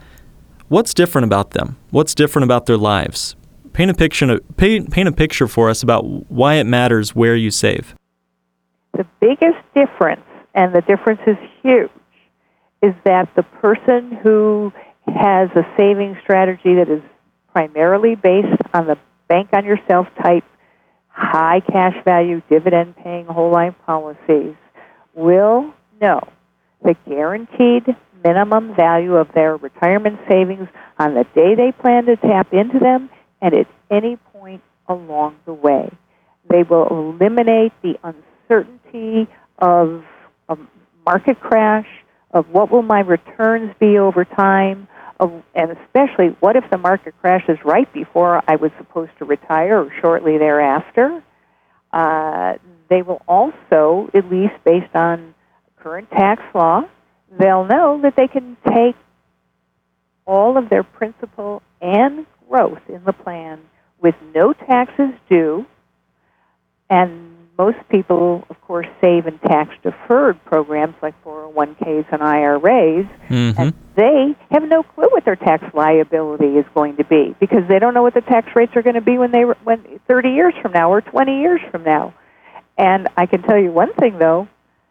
What's 0.69 0.93
different 0.93 1.25
about 1.25 1.51
them? 1.51 1.77
What's 1.91 2.15
different 2.15 2.45
about 2.45 2.65
their 2.65 2.77
lives? 2.77 3.35
Paint 3.75 3.91
a 3.91 3.93
picture 3.93 4.39
paint, 4.55 4.89
paint 4.89 5.09
a 5.09 5.11
picture 5.11 5.49
for 5.49 5.69
us 5.69 5.83
about 5.83 6.31
why 6.31 6.55
it 6.55 6.63
matters 6.63 7.13
where 7.13 7.35
you 7.35 7.51
save. 7.51 7.93
The 8.93 9.05
biggest 9.19 9.57
difference, 9.75 10.23
and 10.53 10.73
the 10.73 10.79
difference 10.79 11.19
is 11.27 11.35
huge, 11.61 11.91
is 12.81 12.93
that 13.03 13.27
the 13.35 13.43
person 13.43 14.17
who 14.23 14.71
has 15.07 15.49
a 15.57 15.63
saving 15.75 16.17
strategy 16.23 16.75
that 16.75 16.88
is 16.89 17.01
primarily 17.51 18.15
based 18.15 18.61
on 18.73 18.88
the 18.88 18.97
bank 19.27 19.49
on 19.51 19.65
yourself 19.65 20.07
type 20.23 20.45
high 21.09 21.59
cash 21.59 22.01
value 22.05 22.41
dividend 22.49 22.95
paying 23.03 23.25
whole 23.25 23.51
life 23.51 23.75
policies 23.85 24.55
will 25.15 25.73
know 25.99 26.21
the 26.81 26.95
guaranteed 27.05 27.83
minimum 28.23 28.73
value 28.73 29.15
of 29.15 29.27
their 29.35 29.57
retirement 29.57 30.17
savings 30.29 30.69
on 30.97 31.13
the 31.13 31.25
day 31.35 31.55
they 31.55 31.73
plan 31.73 32.05
to 32.05 32.15
tap 32.15 32.53
into 32.53 32.79
them 32.79 33.09
and 33.41 33.54
at 33.54 33.67
any 33.89 34.17
point 34.34 34.62
along 34.88 35.38
the 35.45 35.54
way. 35.54 35.89
They 36.50 36.63
will 36.63 36.88
eliminate 36.88 37.74
the 37.82 37.98
uncertainty 38.04 39.28
of 39.60 40.04
a 40.50 40.58
market 41.06 41.39
crash, 41.39 41.88
of 42.32 42.50
what 42.50 42.71
will 42.71 42.82
my 42.82 43.00
returns 43.00 43.74
be 43.80 43.98
over 43.98 44.26
time, 44.26 44.88
of, 45.19 45.43
and 45.54 45.71
especially 45.71 46.36
what 46.39 46.56
if 46.56 46.69
the 46.69 46.78
market 46.78 47.15
crashes 47.21 47.58
right 47.63 47.91
before 47.93 48.43
I 48.48 48.58
was 48.58 48.71
supposed 48.78 49.12
to 49.19 49.26
retire 49.26 49.80
or 49.80 49.91
shortly 50.02 50.38
thereafter. 50.38 51.24
Uh, 51.91 52.56
they 52.89 53.02
will 53.02 53.21
also, 53.28 54.10
at 54.13 54.30
least 54.30 54.54
based 54.63 54.93
on 54.93 55.34
current 55.78 56.10
tax 56.12 56.41
law, 56.54 56.84
they'll 57.39 57.65
know 57.65 58.02
that 58.02 58.15
they 58.15 58.28
can 58.28 58.58
take 58.67 58.95
all 60.26 60.58
of 60.58 60.69
their 60.69 60.84
principal 60.84 61.62
and 61.82 62.26
growth 62.49 62.81
in 62.89 63.03
the 63.05 63.13
plan 63.13 63.60
with 63.99 64.15
no 64.34 64.53
taxes 64.53 65.12
due 65.29 65.65
and 66.89 67.31
most 67.58 67.77
people, 67.89 68.45
of 68.49 68.60
course, 68.62 68.88
save 68.99 69.27
in 69.27 69.39
tax 69.39 69.73
deferred 69.81 70.43
programs 70.45 70.95
like 71.01 71.15
401ks 71.23 72.05
and 72.12 72.21
IRAs, 72.21 73.05
Mm-hmm. 73.29 73.60
and 73.60 73.73
they 73.95 74.36
have 74.51 74.63
no 74.63 74.84
clue 74.84 75.08
what 75.12 75.23
their 75.23 75.38
tax 75.38 75.63
liability 75.73 76.58
is 76.58 76.65
going 76.75 76.97
to 76.97 77.05
be 77.05 77.34
because 77.39 77.63
they 77.69 77.79
don't 77.79 77.93
know 77.93 78.03
what 78.03 78.13
the 78.13 78.21
tax 78.21 78.49
rates 78.55 78.73
are 78.75 78.81
going 78.81 78.95
to 78.95 79.01
be 79.01 79.17
when 79.17 79.31
they 79.31 79.43
when 79.43 79.99
30 80.08 80.29
years 80.29 80.53
from 80.62 80.73
now 80.73 80.91
or 80.91 81.01
20 81.01 81.39
years 81.39 81.62
from 81.71 81.84
now. 81.84 82.13
And 82.77 83.08
I 83.15 83.25
can 83.25 83.41
tell 83.41 83.58
you 83.58 83.71
one 83.71 83.93
thing 83.93 84.19
though, 84.19 84.47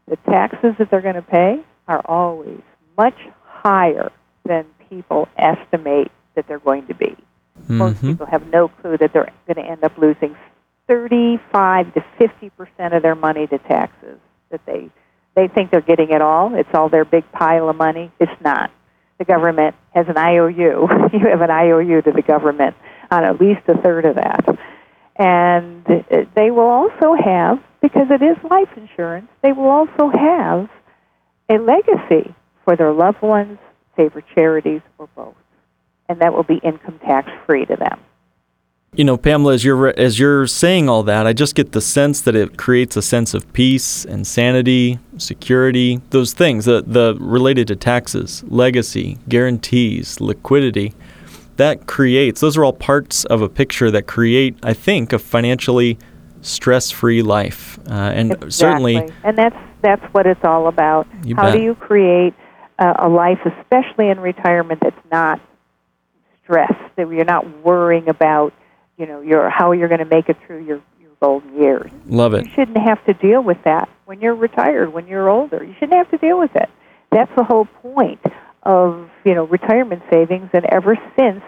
the 0.08 0.16
taxes 0.16 0.74
that 0.78 0.90
they're 0.90 1.02
going 1.02 1.14
to 1.16 1.22
pay 1.22 1.60
are 1.86 2.00
always 2.06 2.62
much 2.96 3.18
higher 3.42 4.10
than 4.44 4.64
people 4.88 5.28
estimate 5.36 6.10
that 6.34 6.48
they're 6.48 6.58
going 6.58 6.86
to 6.86 6.94
be. 6.94 7.14
Most 7.68 7.96
Mm-hmm. 7.96 8.10
people 8.10 8.26
have 8.26 8.46
no 8.48 8.68
clue 8.68 8.96
that 8.98 9.12
they're 9.12 9.32
going 9.46 9.64
to 9.64 9.70
end 9.70 9.84
up 9.84 9.96
losing 9.98 10.36
35 10.88 11.94
to 11.94 12.04
50 12.18 12.50
percent 12.50 12.94
of 12.94 13.02
their 13.02 13.14
money 13.14 13.46
to 13.46 13.58
taxes. 13.58 14.18
That 14.50 14.60
they 14.66 14.90
they 15.34 15.48
think 15.48 15.70
they're 15.70 15.80
getting 15.80 16.10
it 16.10 16.20
all. 16.22 16.54
It's 16.54 16.68
all 16.74 16.88
their 16.88 17.04
big 17.04 17.24
pile 17.32 17.68
of 17.68 17.76
money. 17.76 18.12
It's 18.20 18.40
not. 18.40 18.70
The 19.18 19.24
government 19.24 19.74
has 19.94 20.06
an 20.08 20.16
IOU. 20.18 20.88
you 21.12 21.28
have 21.30 21.40
an 21.40 21.50
IOU 21.50 22.02
to 22.02 22.12
the 22.12 22.22
government 22.22 22.76
on 23.10 23.24
at 23.24 23.40
least 23.40 23.60
a 23.68 23.80
third 23.80 24.04
of 24.04 24.16
that. 24.16 24.44
And 25.16 25.84
they 26.34 26.50
will 26.50 26.68
also 26.68 27.14
have, 27.14 27.58
because 27.80 28.08
it 28.10 28.22
is 28.22 28.36
life 28.50 28.68
insurance, 28.76 29.28
they 29.42 29.52
will 29.52 29.68
also 29.68 30.08
have 30.08 30.68
a 31.48 31.58
legacy 31.58 32.34
for 32.64 32.76
their 32.76 32.92
loved 32.92 33.22
ones, 33.22 33.58
for 33.96 34.22
charities 34.34 34.80
or 34.98 35.08
both. 35.14 35.34
And 36.08 36.20
that 36.20 36.34
will 36.34 36.42
be 36.42 36.56
income 36.56 36.98
tax 37.00 37.30
free 37.46 37.64
to 37.66 37.76
them. 37.76 38.00
You 38.96 39.02
know, 39.02 39.16
Pamela, 39.16 39.54
as 39.54 39.64
you're 39.64 39.88
as 39.98 40.20
you're 40.20 40.46
saying 40.46 40.88
all 40.88 41.02
that, 41.02 41.26
I 41.26 41.32
just 41.32 41.56
get 41.56 41.72
the 41.72 41.80
sense 41.80 42.20
that 42.20 42.36
it 42.36 42.56
creates 42.56 42.96
a 42.96 43.02
sense 43.02 43.34
of 43.34 43.52
peace 43.52 44.04
and 44.04 44.24
sanity, 44.24 45.00
security, 45.16 46.00
those 46.10 46.32
things 46.32 46.66
the 46.66 46.84
the 46.86 47.16
related 47.18 47.66
to 47.68 47.76
taxes, 47.76 48.44
legacy, 48.46 49.18
guarantees, 49.28 50.20
liquidity. 50.20 50.94
That 51.56 51.88
creates 51.88 52.40
those 52.40 52.56
are 52.56 52.64
all 52.64 52.72
parts 52.72 53.24
of 53.24 53.42
a 53.42 53.48
picture 53.48 53.90
that 53.90 54.06
create, 54.06 54.56
I 54.62 54.74
think, 54.74 55.12
a 55.12 55.18
financially 55.18 55.98
stress-free 56.42 57.22
life, 57.22 57.80
uh, 57.88 57.92
and 57.92 58.32
Exactly. 58.32 58.50
certainly 58.50 59.12
and 59.24 59.36
that's 59.36 59.56
that's 59.82 60.04
what 60.14 60.26
it's 60.26 60.44
all 60.44 60.68
about. 60.68 61.08
How 61.34 61.46
bet. 61.46 61.54
do 61.54 61.62
you 61.62 61.74
create 61.74 62.34
uh, 62.78 62.94
a 62.98 63.08
life, 63.08 63.40
especially 63.44 64.08
in 64.08 64.20
retirement, 64.20 64.80
that's 64.82 64.96
not 65.10 65.40
stressed? 66.44 66.96
That 66.96 67.10
you're 67.10 67.24
not 67.24 67.64
worrying 67.64 68.08
about, 68.08 68.52
you 68.96 69.06
know, 69.06 69.20
your 69.20 69.50
how 69.50 69.72
you're 69.72 69.88
going 69.88 69.98
to 69.98 70.04
make 70.04 70.28
it 70.28 70.36
through 70.46 70.64
your 70.64 70.80
your 71.00 71.10
golden 71.20 71.60
years. 71.60 71.90
love 72.06 72.34
it. 72.34 72.46
You 72.46 72.52
shouldn't 72.54 72.78
have 72.78 73.04
to 73.06 73.14
deal 73.14 73.42
with 73.42 73.58
that 73.64 73.88
when 74.04 74.20
you're 74.20 74.34
retired, 74.34 74.92
when 74.92 75.06
you're 75.06 75.28
older. 75.28 75.64
You 75.64 75.74
shouldn't 75.74 75.94
have 75.94 76.10
to 76.10 76.18
deal 76.18 76.38
with 76.38 76.54
it. 76.54 76.68
That's 77.10 77.30
the 77.36 77.44
whole 77.44 77.66
point 77.66 78.20
of, 78.62 79.08
you 79.24 79.34
know, 79.34 79.44
retirement 79.44 80.02
savings 80.10 80.50
and 80.52 80.64
ever 80.66 80.96
since 81.18 81.42